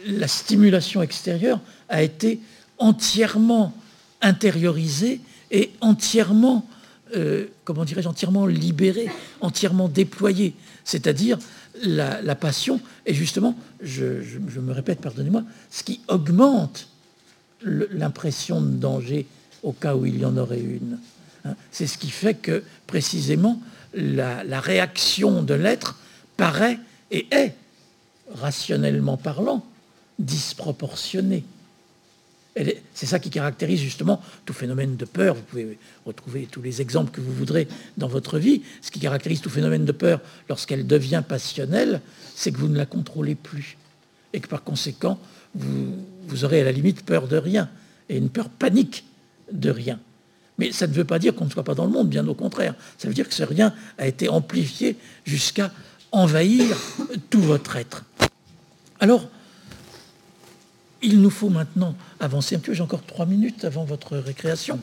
la 0.08 0.28
stimulation 0.28 1.04
extérieure 1.04 1.60
a 1.88 2.02
été 2.02 2.40
entièrement 2.80 3.76
intériorisée 4.24 5.22
et 5.52 5.70
entièrement, 5.82 6.68
euh, 7.16 7.46
comment 7.64 7.86
dirais-je, 7.86 8.08
entièrement 8.08 8.48
libérée, 8.48 9.12
entièrement 9.42 9.88
déployée. 9.88 10.56
C'est-à-dire 10.84 11.38
la, 11.84 12.36
passion 12.36 12.82
est 13.06 13.14
justement, 13.14 13.56
je, 13.82 14.24
je 14.24 14.60
me 14.60 14.74
répète, 14.74 15.00
pardonnez-moi, 15.00 15.44
ce 15.70 15.84
qui 15.84 16.02
augmente 16.08 16.88
l'impression 17.62 18.62
de 18.62 18.76
danger 18.76 19.28
au 19.64 19.72
cas 19.72 19.96
où 19.96 20.06
il 20.06 20.20
y 20.20 20.26
en 20.26 20.38
aurait 20.38 20.62
une. 20.62 21.00
Hein. 21.46 21.56
C'est 21.72 21.88
ce 21.88 21.98
qui 21.98 22.10
fait 22.10 22.36
que 22.36 22.64
précisément 22.88 23.62
la, 23.94 24.60
réaction 24.60 25.44
de 25.44 25.54
l'être 25.54 26.00
paraît 26.38 26.80
et 27.12 27.28
est, 27.32 27.56
rationnellement 28.36 29.18
parlant, 29.18 29.66
disproportionnée. 30.20 31.44
C'est 32.94 33.06
ça 33.06 33.20
qui 33.20 33.30
caractérise 33.30 33.80
justement 33.80 34.22
tout 34.46 34.54
phénomène 34.54 34.98
de 34.98 35.06
peur. 35.06 35.36
Vous 35.36 35.44
pouvez 35.44 35.78
retrouver 36.06 36.48
tous 36.52 36.62
les 36.62 36.82
exemples 36.82 37.12
que 37.12 37.22
vous 37.22 37.32
voudrez 37.34 37.68
dans 37.98 38.08
votre 38.08 38.38
vie. 38.38 38.64
Ce 38.82 38.92
qui 38.92 39.00
caractérise 39.00 39.40
tout 39.40 39.50
phénomène 39.50 39.86
de 39.86 39.92
peur 39.94 40.20
lorsqu'elle 40.50 40.86
devient 40.86 41.24
passionnelle, 41.26 42.02
c'est 42.36 42.52
que 42.52 42.58
vous 42.58 42.68
ne 42.68 42.78
la 42.78 42.86
contrôlez 42.86 43.36
plus. 43.36 43.78
Et 44.34 44.42
que 44.42 44.48
par 44.48 44.64
conséquent, 44.64 45.20
vous, 45.56 45.96
vous 46.30 46.46
aurez 46.46 46.62
à 46.62 46.64
la 46.64 46.72
limite 46.72 47.06
peur 47.06 47.28
de 47.28 47.38
rien. 47.38 47.70
Et 48.10 48.18
une 48.18 48.30
peur 48.30 48.50
panique 48.50 49.06
de 49.52 49.70
rien. 49.70 50.00
Mais 50.58 50.72
ça 50.72 50.88
ne 50.88 50.94
veut 50.94 51.06
pas 51.06 51.20
dire 51.20 51.34
qu'on 51.36 51.46
ne 51.46 51.50
soit 51.50 51.64
pas 51.64 51.76
dans 51.76 51.86
le 51.86 51.92
monde, 51.92 52.10
bien 52.10 52.28
au 52.28 52.34
contraire. 52.34 52.76
Ça 52.98 53.08
veut 53.08 53.14
dire 53.14 53.28
que 53.28 53.34
ce 53.34 53.44
rien 53.44 53.74
a 53.98 54.08
été 54.08 54.28
amplifié 54.28 54.98
jusqu'à 55.26 55.72
envahir 56.12 56.78
tout 57.30 57.42
votre 57.42 57.76
être. 57.76 58.04
Alors, 59.00 59.30
il 61.02 61.22
nous 61.22 61.30
faut 61.30 61.50
maintenant 61.50 61.96
avancer 62.20 62.56
un 62.56 62.60
peu. 62.60 62.74
J'ai 62.74 62.84
encore 62.84 63.06
trois 63.06 63.26
minutes 63.26 63.64
avant 63.64 63.86
votre 63.86 64.18
récréation. 64.18 64.80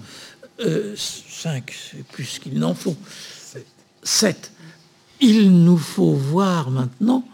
Euh, 0.60 0.94
cinq, 0.96 1.74
c'est 1.90 2.04
plus 2.04 2.38
qu'il 2.38 2.58
n'en 2.58 2.74
faut. 2.74 2.96
Sept. 4.02 4.52
Il 5.20 5.64
nous 5.64 5.78
faut 5.78 6.12
voir 6.12 6.70
maintenant. 6.70 7.26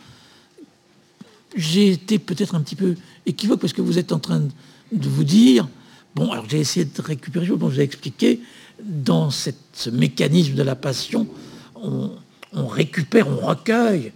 J'ai 1.55 1.91
été 1.93 2.19
peut-être 2.19 2.55
un 2.55 2.61
petit 2.63 2.77
peu 2.77 2.97
équivoque 3.27 3.61
parce 3.61 3.73
que 3.73 3.83
vous 3.83 3.99
êtes 3.99 4.13
en 4.13 4.19
train 4.19 4.41
de 4.41 5.09
vous 5.09 5.25
dire 5.25 5.69
Bon, 6.15 6.31
alors 6.31 6.45
j'ai 6.49 6.61
essayé 6.61 6.85
de 6.85 7.03
récupérer, 7.03 7.47
je 7.47 7.53
vous 7.53 7.81
ai 7.81 7.83
expliqué, 7.83 8.41
dans 8.83 9.31
ce 9.31 9.91
mécanisme 9.91 10.55
de 10.55 10.63
la 10.63 10.77
passion, 10.77 11.27
on, 11.75 12.67
récupère, 12.67 13.29
on 13.29 13.47
recueille 13.47 14.13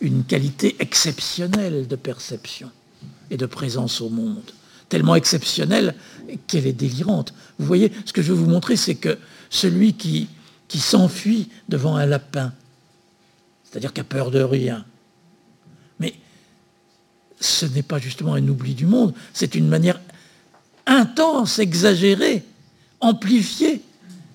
une 0.00 0.24
qualité 0.24 0.76
exceptionnelle 0.80 1.86
de 1.86 1.96
perception 1.96 2.70
et 3.30 3.36
de 3.36 3.46
présence 3.46 4.00
au 4.00 4.10
monde, 4.10 4.50
tellement 4.88 5.14
exceptionnelle 5.14 5.94
qu'elle 6.46 6.66
est 6.66 6.74
délirante. 6.74 7.32
Vous 7.58 7.66
voyez, 7.66 7.90
ce 8.04 8.12
que 8.12 8.22
je 8.22 8.32
veux 8.32 8.38
vous 8.38 8.50
montrer, 8.50 8.76
c'est 8.76 8.96
que 8.96 9.18
celui 9.48 9.94
qui, 9.94 10.28
qui 10.68 10.78
s'enfuit 10.78 11.48
devant 11.68 11.96
un 11.96 12.06
lapin, 12.06 12.52
c'est-à-dire 13.64 13.92
qui 13.92 14.00
a 14.00 14.04
peur 14.04 14.30
de 14.30 14.40
rien, 14.40 14.84
ce 17.40 17.66
n'est 17.66 17.82
pas 17.82 17.98
justement 17.98 18.34
un 18.34 18.46
oubli 18.46 18.74
du 18.74 18.86
monde, 18.86 19.14
c'est 19.32 19.54
une 19.54 19.68
manière 19.68 20.00
intense, 20.86 21.58
exagéré, 21.58 22.44
amplifié 23.00 23.80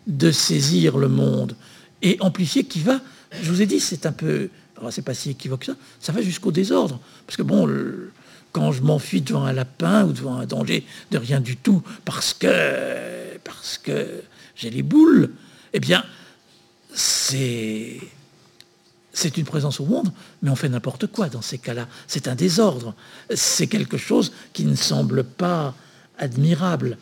de 0.07 0.31
saisir 0.31 0.97
le 0.97 1.07
monde. 1.07 1.55
Et 2.01 2.17
amplifié 2.19 2.63
qui 2.63 2.79
va, 2.79 2.99
je 3.41 3.51
vous 3.51 3.61
ai 3.61 3.65
dit, 3.65 3.79
c'est 3.79 4.05
un 4.05 4.11
peu, 4.11 4.49
c'est 4.89 5.03
pas 5.03 5.13
si 5.13 5.31
équivoque 5.31 5.61
que 5.61 5.65
ça, 5.67 5.75
ça 5.99 6.11
va 6.11 6.21
jusqu'au 6.21 6.51
désordre. 6.51 6.99
Parce 7.25 7.37
que 7.37 7.43
bon, 7.43 7.67
quand 8.51 8.71
je 8.71 8.81
m'enfuis 8.81 9.21
devant 9.21 9.45
un 9.45 9.53
lapin 9.53 10.05
ou 10.05 10.13
devant 10.13 10.37
un 10.37 10.45
danger 10.45 10.85
de 11.11 11.17
rien 11.17 11.39
du 11.39 11.57
tout, 11.57 11.81
parce 12.05 12.33
que, 12.33 13.37
parce 13.43 13.77
que 13.77 14.21
j'ai 14.55 14.69
les 14.69 14.83
boules, 14.83 15.31
eh 15.73 15.79
bien, 15.79 16.03
c'est 16.93 17.99
c'est 19.15 19.37
une 19.37 19.45
présence 19.45 19.79
au 19.79 19.85
monde, 19.85 20.11
mais 20.41 20.49
on 20.49 20.55
fait 20.55 20.67
n'importe 20.67 21.07
quoi 21.07 21.29
dans 21.29 21.41
ces 21.41 21.57
cas-là. 21.57 21.87
C'est 22.05 22.27
un 22.27 22.35
désordre. 22.35 22.93
C'est 23.33 23.67
quelque 23.67 23.97
chose 23.97 24.33
qui 24.51 24.65
ne 24.65 24.75
semble 24.75 25.23
pas 25.23 25.73
admirable. 26.19 26.97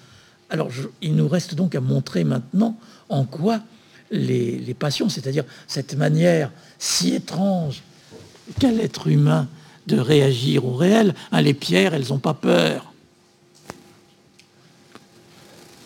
Alors 0.51 0.69
il 1.01 1.15
nous 1.15 1.27
reste 1.27 1.55
donc 1.55 1.73
à 1.73 1.81
montrer 1.81 2.23
maintenant 2.23 2.77
en 3.09 3.25
quoi 3.25 3.61
les, 4.11 4.75
passions, 4.77 5.09
c'est-à-dire 5.09 5.43
cette 5.67 5.95
manière 5.95 6.51
si 6.77 7.15
étrange 7.15 7.81
qu'a 8.59 8.71
l'être 8.71 9.07
humain 9.07 9.47
de 9.87 9.97
réagir 9.97 10.65
au 10.65 10.75
réel, 10.75 11.15
hein, 11.31 11.41
les 11.41 11.55
pierres, 11.55 11.95
elles 11.95 12.09
n'ont 12.09 12.19
pas 12.19 12.35
peur. 12.35 12.93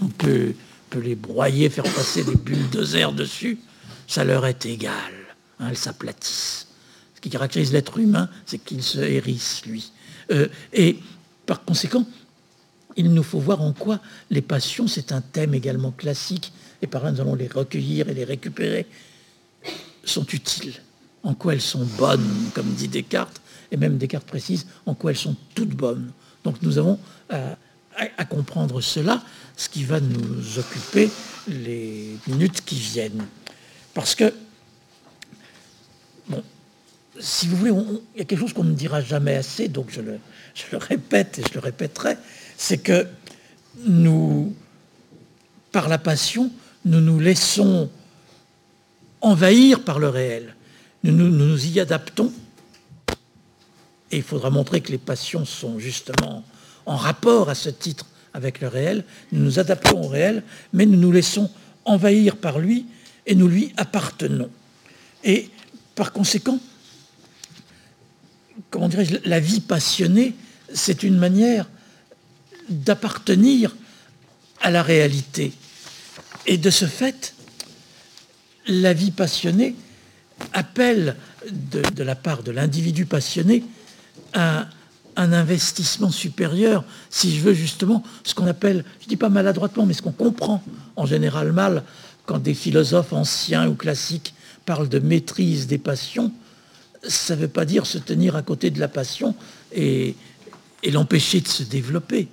On 0.01 0.07
peut, 0.07 0.53
les 1.01 1.15
broyer, 1.15 1.69
faire 1.69 1.85
passer 1.85 2.25
des 2.25 2.35
bulles 2.35 2.69
de 2.69 3.11
dessus, 3.11 3.59
ça 4.07 4.25
leur 4.25 4.45
est 4.45 4.65
égal. 4.65 5.26
Hein, 5.59 5.67
elles 5.69 5.77
s'aplatissent. 5.77 6.67
Ce 7.15 7.21
qui 7.21 7.29
caractérise 7.29 7.73
l'être 7.73 7.97
humain, 7.97 8.29
c'est 8.45 8.59
qu'il 8.59 8.83
se 8.83 8.99
hérisse, 8.99 9.63
lui. 9.65 9.91
Euh, 10.31 10.47
et 10.73 10.99
par 11.45 11.63
conséquent, 11.63 12.05
il 12.95 13.13
nous 13.13 13.23
faut 13.23 13.39
voir 13.39 13.61
en 13.61 13.73
quoi 13.73 13.99
les 14.29 14.41
passions, 14.41 14.87
c'est 14.87 15.11
un 15.11 15.21
thème 15.21 15.53
également 15.53 15.91
classique, 15.91 16.51
et 16.81 16.87
par 16.87 17.03
là 17.03 17.11
nous 17.11 17.21
allons 17.21 17.35
les 17.35 17.47
recueillir 17.47 18.09
et 18.09 18.13
les 18.13 18.23
récupérer, 18.23 18.87
sont 20.03 20.25
utiles, 20.25 20.73
en 21.23 21.33
quoi 21.33 21.53
elles 21.53 21.61
sont 21.61 21.85
bonnes, 21.97 22.49
comme 22.53 22.71
dit 22.73 22.87
Descartes, 22.87 23.41
et 23.71 23.77
même 23.77 23.97
Descartes 23.97 24.25
précise 24.25 24.67
en 24.85 24.93
quoi 24.93 25.11
elles 25.11 25.17
sont 25.17 25.35
toutes 25.53 25.75
bonnes. 25.75 26.11
Donc 26.43 26.61
nous 26.61 26.77
avons 26.77 26.99
à, 27.29 28.25
comprendre 28.25 28.81
cela, 28.81 29.23
ce 29.55 29.69
qui 29.69 29.83
va 29.83 29.99
nous 29.99 30.59
occuper 30.59 31.09
les 31.47 32.17
minutes 32.27 32.63
qui 32.63 32.75
viennent. 32.75 33.25
Parce 33.93 34.15
que, 34.15 34.33
si 37.19 37.47
vous 37.47 37.55
voulez, 37.57 37.71
il 38.15 38.19
y 38.19 38.21
a 38.21 38.25
quelque 38.25 38.39
chose 38.39 38.53
qu'on 38.53 38.63
ne 38.63 38.73
dira 38.73 39.01
jamais 39.01 39.35
assez, 39.35 39.67
donc 39.67 39.89
je 39.89 40.01
le, 40.01 40.19
répète 40.77 41.39
et 41.39 41.43
je 41.47 41.53
le 41.53 41.59
répéterai, 41.59 42.17
c'est 42.57 42.77
que 42.77 43.07
nous, 43.85 44.55
par 45.71 45.89
la 45.89 45.97
passion, 45.97 46.51
nous 46.85 47.01
nous 47.01 47.19
laissons 47.19 47.89
envahir 49.21 49.83
par 49.83 49.99
le 49.99 50.09
réel. 50.09 50.55
Nous 51.03 51.13
nous, 51.13 51.65
y 51.65 51.79
adaptons. 51.79 52.31
Et 54.11 54.17
il 54.17 54.23
faudra 54.23 54.49
montrer 54.49 54.81
que 54.81 54.91
les 54.91 54.97
passions 54.97 55.45
sont 55.45 55.79
justement 55.79 56.43
en 56.85 56.95
rapport 56.95 57.49
à 57.49 57.55
ce 57.55 57.69
titre 57.69 58.05
avec 58.33 58.61
le 58.61 58.67
réel, 58.67 59.03
nous 59.31 59.43
nous 59.43 59.59
adaptons 59.59 60.03
au 60.03 60.07
réel, 60.07 60.43
mais 60.71 60.85
nous 60.85 60.97
nous 60.97 61.11
laissons 61.11 61.49
envahir 61.85 62.37
par 62.37 62.59
lui 62.59 62.85
et 63.25 63.35
nous 63.35 63.47
lui 63.47 63.73
appartenons. 63.77 64.49
Et 65.23 65.49
par 65.95 66.13
conséquent, 66.13 66.59
comment 68.69 68.89
dirais-je, 68.89 69.15
la 69.25 69.39
vie 69.39 69.61
passionnée, 69.61 70.35
c'est 70.73 71.03
une 71.03 71.17
manière 71.17 71.67
d'appartenir 72.69 73.75
à 74.61 74.71
la 74.71 74.83
réalité. 74.83 75.53
Et 76.45 76.57
de 76.57 76.69
ce 76.69 76.85
fait, 76.85 77.33
la 78.67 78.93
vie 78.93 79.11
passionnée 79.11 79.75
appelle 80.53 81.15
de, 81.51 82.03
la 82.03 82.15
part 82.15 82.43
de 82.43 82.51
l'individu 82.51 83.05
passionné 83.05 83.63
un, 84.33 84.67
un, 85.15 85.33
investissement 85.33 86.11
supérieur, 86.11 86.83
si 87.09 87.35
je 87.35 87.41
veux 87.41 87.53
justement 87.53 88.03
ce 88.23 88.35
qu'on 88.35 88.47
appelle, 88.47 88.83
je 88.99 89.05
ne 89.05 89.09
dis 89.09 89.17
pas 89.17 89.29
maladroitement, 89.29 89.85
mais 89.85 89.93
ce 89.93 90.01
qu'on 90.01 90.11
comprend 90.11 90.63
en 90.95 91.05
général 91.05 91.51
mal 91.53 91.83
quand 92.25 92.39
des 92.39 92.53
philosophes 92.53 93.13
anciens 93.13 93.67
ou 93.67 93.75
classiques 93.75 94.33
parlent 94.65 94.89
de 94.89 94.99
maîtrise 94.99 95.65
des 95.65 95.77
passions, 95.77 96.31
ça 97.03 97.35
ne 97.35 97.41
veut 97.41 97.47
pas 97.47 97.65
dire 97.65 97.85
se 97.85 97.97
tenir 97.97 98.35
à 98.35 98.41
côté 98.41 98.69
de 98.69 98.79
la 98.79 98.87
passion 98.87 99.35
et, 99.73 100.15
l'empêcher 100.91 101.41
de 101.41 101.47
se 101.47 101.63
développer. 101.63 102.29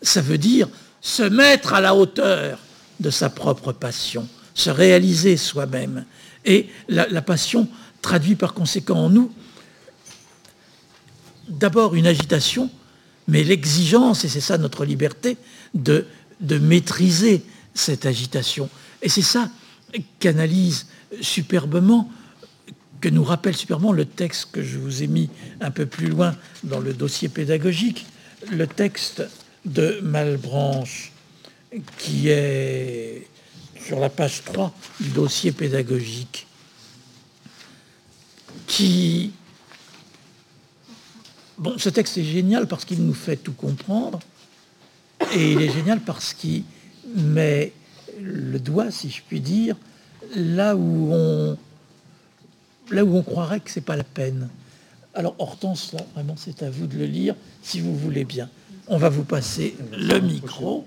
Ça 0.00 0.22
veut 0.22 0.38
dire 0.38 0.68
se 1.02 1.22
mettre 1.22 1.74
à 1.74 1.80
la 1.80 1.94
hauteur 1.94 2.58
de 2.98 3.10
sa 3.10 3.28
propre 3.28 3.72
passion, 3.72 4.26
se 4.54 4.70
réaliser 4.70 5.36
soi-même. 5.36 6.06
Et 6.46 6.68
la, 6.88 7.20
passion 7.20 7.68
traduit 8.00 8.36
par 8.36 8.54
conséquent 8.54 8.96
en 8.96 9.10
nous 9.10 9.30
d'abord 11.48 11.94
une 11.94 12.06
agitation, 12.06 12.70
mais 13.26 13.44
l'exigence, 13.44 14.24
et 14.24 14.28
c'est 14.28 14.40
ça 14.40 14.56
notre 14.56 14.84
liberté, 14.84 15.36
de 15.74 16.04
maîtriser 16.40 17.42
cette 17.74 18.06
agitation. 18.06 18.70
Et 19.02 19.08
c'est 19.08 19.22
ça 19.22 19.50
qu'analyse 20.18 20.86
superbement, 21.20 22.10
que 23.00 23.08
nous 23.08 23.24
rappelle 23.24 23.56
superbement 23.56 23.92
le 23.92 24.04
texte 24.04 24.50
que 24.52 24.62
je 24.62 24.78
vous 24.78 25.02
ai 25.02 25.06
mis 25.06 25.30
un 25.60 25.70
peu 25.70 25.86
plus 25.86 26.08
loin 26.08 26.36
dans 26.64 26.80
le 26.80 26.92
dossier 26.92 27.28
pédagogique, 27.28 28.06
le 28.50 28.66
texte 28.66 29.22
de 29.64 30.00
Malbranche, 30.02 31.12
qui 31.98 32.28
est 32.28 33.26
sur 33.80 34.00
la 34.00 34.08
page 34.08 34.42
3 34.44 34.74
du 35.00 35.10
dossier 35.10 35.52
pédagogique, 35.52 36.46
qui... 38.66 39.32
Bon, 41.56 41.76
ce 41.76 41.88
texte 41.88 42.18
est 42.18 42.24
génial 42.24 42.68
parce 42.68 42.84
qu'il 42.84 43.04
nous 43.04 43.14
fait 43.14 43.36
tout 43.36 43.52
comprendre, 43.52 44.20
et 45.34 45.52
il 45.52 45.60
est 45.60 45.72
génial 45.72 46.00
parce 46.00 46.32
qu'il 46.32 46.62
met 47.16 47.72
le 48.20 48.58
doigt, 48.58 48.90
si 48.90 49.10
je 49.10 49.22
puis 49.26 49.40
dire, 49.40 49.76
là 50.34 50.76
où 50.76 51.10
on, 51.12 51.58
là 52.90 53.04
où 53.04 53.16
on 53.16 53.22
croirait 53.22 53.60
que 53.60 53.70
c'est 53.70 53.80
pas 53.80 53.96
la 53.96 54.04
peine. 54.04 54.48
Alors 55.14 55.34
Hortense, 55.38 55.92
là, 55.92 56.00
vraiment, 56.14 56.34
c'est 56.36 56.62
à 56.62 56.70
vous 56.70 56.86
de 56.86 56.96
le 56.96 57.04
lire, 57.04 57.34
si 57.62 57.80
vous 57.80 57.96
voulez 57.96 58.24
bien. 58.24 58.48
On 58.88 58.98
va 58.98 59.08
vous 59.08 59.24
passer 59.24 59.74
le 59.92 60.20
micro. 60.20 60.84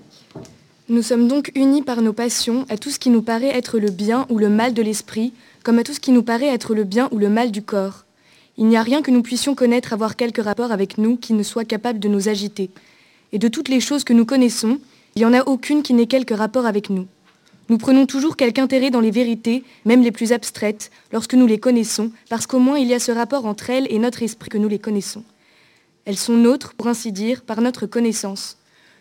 Nous 0.88 1.02
sommes 1.02 1.28
donc 1.28 1.52
unis 1.54 1.82
par 1.82 2.02
nos 2.02 2.12
passions 2.12 2.66
à 2.68 2.76
tout 2.76 2.90
ce 2.90 2.98
qui 2.98 3.10
nous 3.10 3.22
paraît 3.22 3.56
être 3.56 3.78
le 3.78 3.90
bien 3.90 4.26
ou 4.28 4.38
le 4.38 4.48
mal 4.48 4.74
de 4.74 4.82
l'esprit, 4.82 5.32
comme 5.62 5.78
à 5.78 5.84
tout 5.84 5.92
ce 5.92 6.00
qui 6.00 6.12
nous 6.12 6.22
paraît 6.22 6.48
être 6.48 6.74
le 6.74 6.84
bien 6.84 7.08
ou 7.12 7.18
le 7.18 7.28
mal 7.28 7.50
du 7.50 7.62
corps. 7.62 8.04
Il 8.58 8.66
n'y 8.66 8.76
a 8.76 8.82
rien 8.82 9.02
que 9.02 9.10
nous 9.10 9.22
puissions 9.22 9.54
connaître 9.54 9.92
avoir 9.92 10.16
quelque 10.16 10.42
rapport 10.42 10.72
avec 10.72 10.98
nous 10.98 11.16
qui 11.16 11.32
ne 11.32 11.42
soit 11.42 11.64
capable 11.64 11.98
de 11.98 12.08
nous 12.08 12.28
agiter. 12.28 12.70
Et 13.32 13.38
de 13.38 13.48
toutes 13.48 13.68
les 13.68 13.80
choses 13.80 14.04
que 14.04 14.12
nous 14.12 14.26
connaissons, 14.26 14.78
il 15.14 15.20
n'y 15.20 15.24
en 15.24 15.32
a 15.32 15.44
aucune 15.44 15.82
qui 15.82 15.94
n'ait 15.94 16.06
quelque 16.06 16.34
rapport 16.34 16.66
avec 16.66 16.90
nous. 16.90 17.06
Nous 17.68 17.78
prenons 17.78 18.06
toujours 18.06 18.36
quelque 18.36 18.58
intérêt 18.58 18.90
dans 18.90 19.00
les 19.00 19.10
vérités, 19.10 19.64
même 19.84 20.02
les 20.02 20.12
plus 20.12 20.32
abstraites, 20.32 20.90
lorsque 21.12 21.34
nous 21.34 21.46
les 21.46 21.58
connaissons, 21.58 22.10
parce 22.28 22.46
qu'au 22.46 22.58
moins 22.58 22.78
il 22.78 22.88
y 22.88 22.94
a 22.94 22.98
ce 22.98 23.12
rapport 23.12 23.46
entre 23.46 23.70
elles 23.70 23.86
et 23.90 23.98
notre 23.98 24.22
esprit 24.22 24.50
que 24.50 24.58
nous 24.58 24.68
les 24.68 24.78
connaissons. 24.78 25.24
Elles 26.04 26.18
sont 26.18 26.36
nôtres, 26.36 26.74
pour 26.74 26.88
ainsi 26.88 27.12
dire, 27.12 27.42
par 27.42 27.60
notre 27.60 27.86
connaissance. 27.86 28.58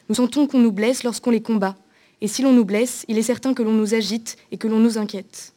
Nous 0.10 0.16
sentons 0.16 0.46
qu'on 0.46 0.60
nous 0.60 0.72
blesse 0.72 1.04
lorsqu'on 1.04 1.32
les 1.32 1.42
combat. 1.42 1.76
Et 2.22 2.28
si 2.28 2.44
l'on 2.44 2.54
nous 2.54 2.66
blesse, 2.66 3.06
il 3.08 3.18
est 3.18 3.24
certain 3.24 3.54
que 3.54 3.64
l'on 3.64 3.74
nous 3.74 3.96
agite 3.96 4.38
et 4.52 4.58
que 4.58 4.68
l'on 4.68 4.80
nous 4.80 4.98
inquiète. 4.98 5.54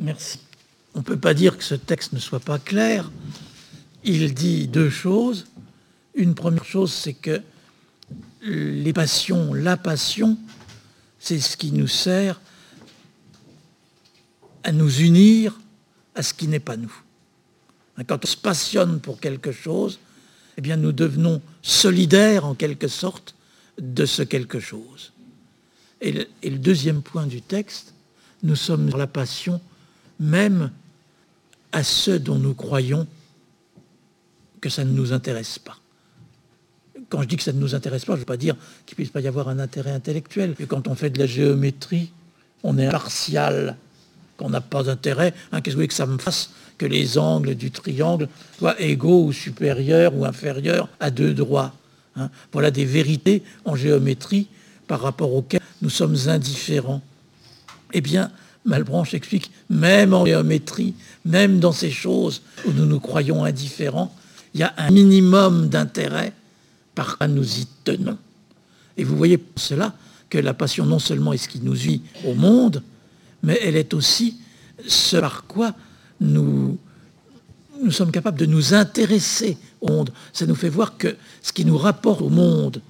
Merci. 0.00 0.40
On 0.94 0.98
ne 0.98 1.04
peut 1.04 1.18
pas 1.18 1.34
dire 1.34 1.56
que 1.56 1.64
ce 1.64 1.74
texte 1.74 2.12
ne 2.12 2.18
soit 2.18 2.40
pas 2.40 2.58
clair. 2.58 3.10
Il 4.02 4.34
dit 4.34 4.66
deux 4.66 4.90
choses. 4.90 5.46
Une 6.14 6.34
première 6.34 6.64
chose, 6.64 6.92
c'est 6.92 7.12
que 7.12 7.40
les 8.42 8.92
passions, 8.92 9.52
la 9.54 9.76
passion, 9.76 10.36
c'est 11.18 11.40
ce 11.40 11.56
qui 11.56 11.72
nous 11.72 11.88
sert 11.88 12.40
à 14.64 14.72
nous 14.72 15.00
unir 15.00 15.58
à 16.14 16.22
ce 16.22 16.34
qui 16.34 16.48
n'est 16.48 16.60
pas 16.60 16.76
nous. 16.76 16.94
Quand 18.06 18.24
on 18.24 18.26
se 18.26 18.36
passionne 18.36 19.00
pour 19.00 19.20
quelque 19.20 19.52
chose, 19.52 19.98
eh 20.56 20.60
bien 20.60 20.76
nous 20.76 20.92
devenons 20.92 21.40
solidaires 21.62 22.44
en 22.44 22.54
quelque 22.54 22.88
sorte 22.88 23.34
de 23.78 24.06
ce 24.06 24.22
quelque 24.22 24.60
chose. 24.60 25.12
Et 26.00 26.12
le, 26.12 26.58
deuxième 26.58 27.02
point 27.02 27.26
du 27.26 27.40
texte, 27.40 27.94
nous 28.42 28.56
sommes 28.56 28.90
dans 28.90 28.98
la 28.98 29.06
passion 29.06 29.60
même 30.20 30.70
à 31.72 31.82
ceux 31.82 32.18
dont 32.18 32.38
nous 32.38 32.54
croyons 32.54 33.06
que 34.60 34.68
ça 34.68 34.84
ne 34.84 34.92
nous 34.92 35.12
intéresse 35.12 35.58
pas. 35.58 35.78
Quand 37.08 37.22
je 37.22 37.28
dis 37.28 37.36
que 37.36 37.42
ça 37.42 37.52
ne 37.52 37.58
nous 37.58 37.74
intéresse 37.74 38.04
pas, 38.04 38.12
je 38.12 38.16
ne 38.16 38.20
veux 38.20 38.26
pas 38.26 38.36
dire 38.36 38.56
qu'il 38.84 38.94
ne 38.94 38.96
puisse 38.96 39.10
pas 39.10 39.20
y 39.20 39.28
avoir 39.28 39.48
un 39.48 39.58
intérêt 39.58 39.92
intellectuel. 39.92 40.54
Et 40.58 40.66
quand 40.66 40.88
on 40.88 40.94
fait 40.94 41.10
de 41.10 41.18
la 41.18 41.26
géométrie, 41.26 42.12
on 42.62 42.78
est 42.78 42.86
impartial, 42.86 43.76
qu'on 44.36 44.50
n'a 44.50 44.60
pas 44.60 44.82
d'intérêt. 44.82 45.32
Hein, 45.52 45.60
Qu'est-ce 45.60 45.64
que 45.64 45.70
vous 45.70 45.76
voulez 45.76 45.88
que 45.88 45.94
ça 45.94 46.06
me 46.06 46.18
fasse 46.18 46.50
que 46.78 46.86
les 46.86 47.18
angles 47.18 47.54
du 47.54 47.70
triangle 47.70 48.28
soient 48.58 48.80
égaux 48.80 49.24
ou 49.24 49.32
supérieurs 49.32 50.14
ou 50.14 50.24
inférieurs 50.24 50.88
à 51.00 51.10
deux 51.10 51.34
droits. 51.34 51.72
Hein? 52.16 52.30
Voilà 52.52 52.70
des 52.70 52.84
vérités 52.84 53.42
en 53.64 53.76
géométrie 53.76 54.48
par 54.86 55.00
rapport 55.00 55.32
auxquelles 55.34 55.60
nous 55.82 55.90
sommes 55.90 56.16
indifférents. 56.26 57.02
Eh 57.92 58.00
bien, 58.00 58.30
Malbranche 58.64 59.14
explique, 59.14 59.50
même 59.70 60.12
en 60.12 60.26
géométrie, 60.26 60.94
même 61.24 61.60
dans 61.60 61.72
ces 61.72 61.90
choses 61.90 62.42
où 62.66 62.72
nous 62.72 62.84
nous 62.84 63.00
croyons 63.00 63.44
indifférents, 63.44 64.14
il 64.54 64.60
y 64.60 64.64
a 64.64 64.74
un 64.76 64.90
minimum 64.90 65.68
d'intérêt 65.68 66.32
par 66.96 67.18
quoi 67.18 67.28
nous 67.28 67.60
y 67.60 67.66
tenons. 67.84 68.18
Et 68.96 69.04
vous 69.04 69.16
voyez 69.16 69.38
pour 69.38 69.62
cela 69.62 69.94
que 70.28 70.38
la 70.38 70.54
passion 70.54 70.84
non 70.84 70.98
seulement 70.98 71.32
est 71.32 71.38
ce 71.38 71.48
qui 71.48 71.60
nous 71.60 71.74
vit 71.74 72.02
au 72.26 72.34
monde, 72.34 72.82
mais 73.44 73.60
elle 73.62 73.76
est 73.76 73.94
aussi 73.94 74.38
ce 74.84 75.18
par 75.18 75.44
quoi 75.44 75.72
nous, 76.20 76.76
nous 77.82 77.90
sommes 77.92 78.10
capables 78.10 78.38
de 78.38 78.46
nous 78.46 78.74
intéresser 78.74 79.56
au 79.80 79.88
monde. 79.88 80.10
Ça 80.32 80.46
nous 80.46 80.54
fait 80.54 80.70
voir 80.70 80.96
que 80.96 81.14
ce 81.42 81.52
qui 81.52 81.64
nous 81.64 81.78
rapporte 81.78 82.22
au 82.22 82.30
monde, 82.30 82.80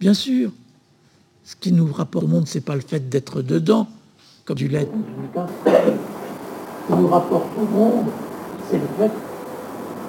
bien 0.00 0.12
sûr, 0.12 0.50
ce 1.44 1.54
qui 1.56 1.72
nous 1.72 1.90
rapporte 1.92 2.24
au 2.24 2.28
monde, 2.28 2.48
ce 2.48 2.58
n'est 2.58 2.64
pas 2.64 2.74
le 2.74 2.80
fait 2.82 3.08
d'être 3.08 3.40
dedans, 3.42 3.88
comme 4.44 4.56
du 4.56 4.68
lait. 4.68 4.88
Ce 5.34 6.92
qui 6.92 7.00
nous 7.00 7.08
rapporte 7.08 7.56
au 7.56 7.66
monde, 7.66 8.06
c'est 8.68 8.78
le 8.78 8.88
fait 8.98 9.12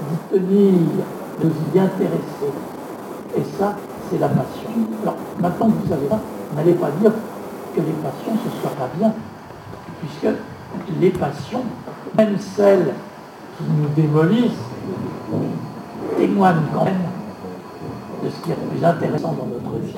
d'y 0.09 0.39
tenir, 0.39 1.05
de 1.41 1.49
s'y 1.49 1.79
intéresser. 1.79 2.51
Et 3.37 3.43
ça, 3.57 3.75
c'est 4.09 4.19
la 4.19 4.29
passion. 4.29 4.69
Alors, 5.03 5.15
maintenant 5.39 5.67
que 5.67 5.83
vous 5.83 5.89
savez 5.89 6.07
ça, 6.09 6.19
n'allez 6.55 6.73
pas 6.73 6.91
dire 7.01 7.11
que 7.75 7.81
les 7.81 7.93
passions, 8.03 8.33
ce 8.43 8.61
soit 8.61 8.71
pas 8.71 8.89
bien, 8.97 9.13
puisque 9.99 10.33
les 10.99 11.09
passions, 11.09 11.63
même 12.17 12.37
celles 12.37 12.93
qui 13.57 13.63
nous 13.63 13.89
démolissent, 13.95 14.51
témoignent 16.17 16.67
quand 16.73 16.85
même 16.85 16.93
de 18.23 18.29
ce 18.29 18.43
qui 18.43 18.51
est 18.51 18.55
le 18.55 18.69
plus 18.69 18.85
intéressant 18.85 19.33
dans 19.33 19.47
notre 19.47 19.77
vie. 19.79 19.95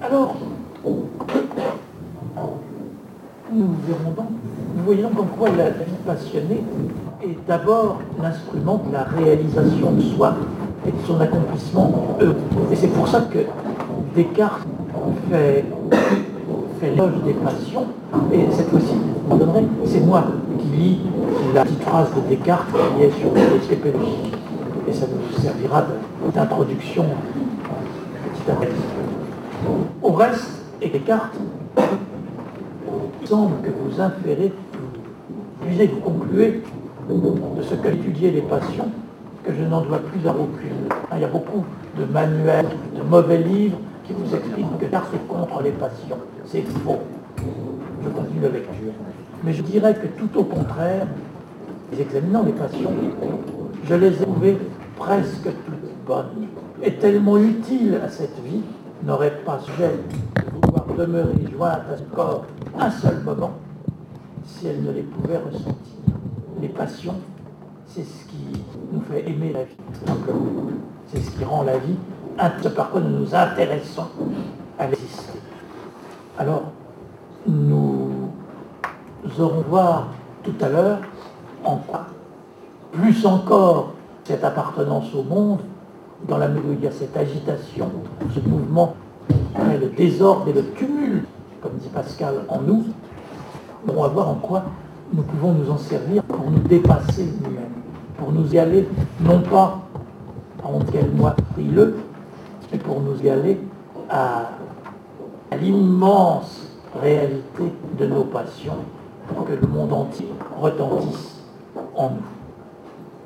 Alors, 0.00 0.36
nous 3.52 3.68
verrons 3.86 4.10
donc, 4.16 4.30
nous 4.76 4.84
voyons 4.84 5.10
donc 5.10 5.28
la, 5.56 5.70
vie 5.70 5.92
passionnée 6.06 6.62
est 7.22 7.36
d'abord 7.46 7.98
l'instrument 8.22 8.82
de 8.86 8.92
la 8.92 9.04
réalisation 9.04 9.92
de 9.92 10.00
soi 10.00 10.34
et 10.86 10.90
de 10.90 11.06
son 11.06 11.20
accomplissement 11.20 12.16
heureux. 12.20 12.36
Et 12.72 12.76
c'est 12.76 12.88
pour 12.88 13.08
ça 13.08 13.22
que 13.32 13.38
Descartes 14.14 14.66
fait 15.30 15.64
fait 16.80 16.90
l'éloge 16.90 17.22
des 17.24 17.34
passions. 17.34 17.86
Et 18.32 18.46
cette 18.52 18.68
fois-ci, 18.68 18.94
vous 19.28 19.36
donnerez, 19.36 19.64
c'est 19.84 20.00
moi 20.00 20.24
qui 20.58 20.76
lis 20.76 21.00
la 21.54 21.64
petite 21.64 21.82
phrase 21.82 22.08
de 22.14 22.20
Descartes 22.28 22.68
qui 22.96 23.02
est 23.04 23.10
sur 23.10 23.34
les 23.34 23.76
pédagogique. 23.76 24.34
Et 24.86 24.92
ça 24.92 25.06
nous 25.06 25.40
servira 25.40 25.84
d'introduction 26.34 27.04
petit. 28.46 28.66
Au 30.02 30.12
reste, 30.12 30.62
et 30.80 30.88
Descartes, 30.88 31.36
il 33.20 33.28
semble 33.28 33.60
que 33.62 33.70
vous 33.70 34.00
inférez, 34.00 34.52
vous, 35.60 35.76
vous 35.76 36.00
concluez 36.00 36.62
de 37.08 37.62
ce 37.62 37.74
qu'a 37.74 37.90
étudié 37.90 38.30
les 38.30 38.42
passions, 38.42 38.90
que 39.44 39.52
je 39.52 39.64
n'en 39.64 39.80
dois 39.82 39.98
plus 39.98 40.26
à 40.28 40.32
aucune. 40.32 40.88
Il 41.14 41.20
y 41.20 41.24
a 41.24 41.28
beaucoup 41.28 41.64
de 41.98 42.04
manuels, 42.04 42.66
de 42.96 43.02
mauvais 43.02 43.38
livres 43.38 43.78
qui 44.04 44.12
vous 44.12 44.34
expliquent 44.34 44.78
que 44.78 44.92
l'art 44.92 45.06
c'est 45.10 45.26
contre 45.26 45.62
les 45.62 45.70
passions. 45.70 46.18
C'est 46.44 46.62
faux. 46.62 46.98
Je 48.04 48.08
continue 48.10 48.40
la 48.42 48.48
lecture. 48.48 48.92
Mais 49.44 49.52
je 49.52 49.62
dirais 49.62 49.94
que 49.94 50.06
tout 50.06 50.38
au 50.38 50.44
contraire, 50.44 51.06
examinant 51.98 52.42
les 52.42 52.52
passions, 52.52 52.92
je 53.84 53.94
les 53.94 54.08
ai 54.08 54.22
trouvées 54.24 54.58
presque 54.96 55.44
toutes 55.44 56.06
bonnes 56.06 56.46
et 56.82 56.92
tellement 56.94 57.38
utiles 57.38 57.98
à 58.04 58.08
cette 58.08 58.38
vie, 58.44 58.62
n'aurait 59.04 59.38
pas 59.44 59.60
sujet 59.60 59.92
de 60.36 60.60
pouvoir 60.60 60.86
demeurer 60.96 61.32
jointe 61.52 61.82
à 61.92 61.96
ce 61.96 62.02
corps 62.14 62.44
un 62.78 62.90
seul 62.90 63.22
moment 63.24 63.52
si 64.44 64.66
elle 64.66 64.82
ne 64.82 64.92
les 64.92 65.02
pouvait 65.02 65.36
ressentir. 65.36 66.17
Les 66.60 66.68
passions, 66.68 67.14
c'est 67.86 68.02
ce 68.02 68.24
qui 68.26 68.62
nous 68.92 69.00
fait 69.02 69.28
aimer 69.28 69.52
la 69.52 69.62
vie. 69.64 69.76
C'est 71.06 71.20
ce 71.20 71.30
qui 71.30 71.44
rend 71.44 71.62
la 71.62 71.78
vie, 71.78 71.96
ce 72.62 72.68
par 72.68 72.90
quoi 72.90 73.00
nous 73.00 73.20
nous 73.20 73.34
intéressons 73.34 74.06
à 74.78 74.86
l'exister. 74.86 75.38
Alors, 76.36 76.64
nous 77.46 78.30
aurons 79.38 79.64
voir 79.68 80.08
tout 80.42 80.54
à 80.60 80.68
l'heure 80.68 80.98
en 81.64 81.76
quoi, 81.76 82.06
plus 82.92 83.24
encore, 83.24 83.92
cette 84.24 84.44
appartenance 84.44 85.14
au 85.14 85.22
monde, 85.22 85.60
dans 86.28 86.38
la 86.38 86.48
mesure 86.48 86.70
où 86.70 86.72
il 86.72 86.84
y 86.84 86.86
a 86.86 86.92
cette 86.92 87.16
agitation, 87.16 87.90
ce 88.34 88.40
mouvement, 88.40 88.94
le 89.56 89.88
désordre 89.96 90.48
et 90.48 90.52
le 90.52 90.64
tumulte, 90.72 91.26
comme 91.62 91.74
dit 91.74 91.88
Pascal, 91.88 92.34
en 92.48 92.60
nous, 92.60 92.84
on 93.86 94.02
va 94.02 94.08
voir 94.08 94.28
en 94.28 94.34
quoi 94.34 94.64
nous 95.12 95.22
pouvons 95.22 95.52
nous 95.52 95.70
en 95.70 95.78
servir 95.78 96.22
pour 96.24 96.50
nous 96.50 96.60
dépasser 96.60 97.28
nous-mêmes, 97.42 97.72
pour 98.16 98.32
nous 98.32 98.52
y 98.54 98.58
aller, 98.58 98.86
non 99.20 99.40
pas 99.40 99.80
en 100.62 100.80
quel 100.90 101.10
mois 101.12 101.34
frileux, 101.52 101.96
mais 102.70 102.78
pour 102.78 103.00
nous 103.00 103.20
y 103.22 103.28
aller 103.30 103.60
à, 104.10 104.50
l'immense 105.60 106.66
réalité 107.00 107.72
de 107.98 108.06
nos 108.06 108.24
passions, 108.24 108.76
pour 109.28 109.46
que 109.46 109.52
le 109.52 109.66
monde 109.66 109.92
entier 109.92 110.28
retentisse 110.60 111.42
en 111.96 112.10
nous. 112.10 112.16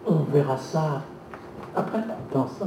On 0.07 0.33
verra 0.33 0.57
ça 0.57 1.03
après, 1.75 2.03
dans 2.33 2.47
ça, 2.47 2.67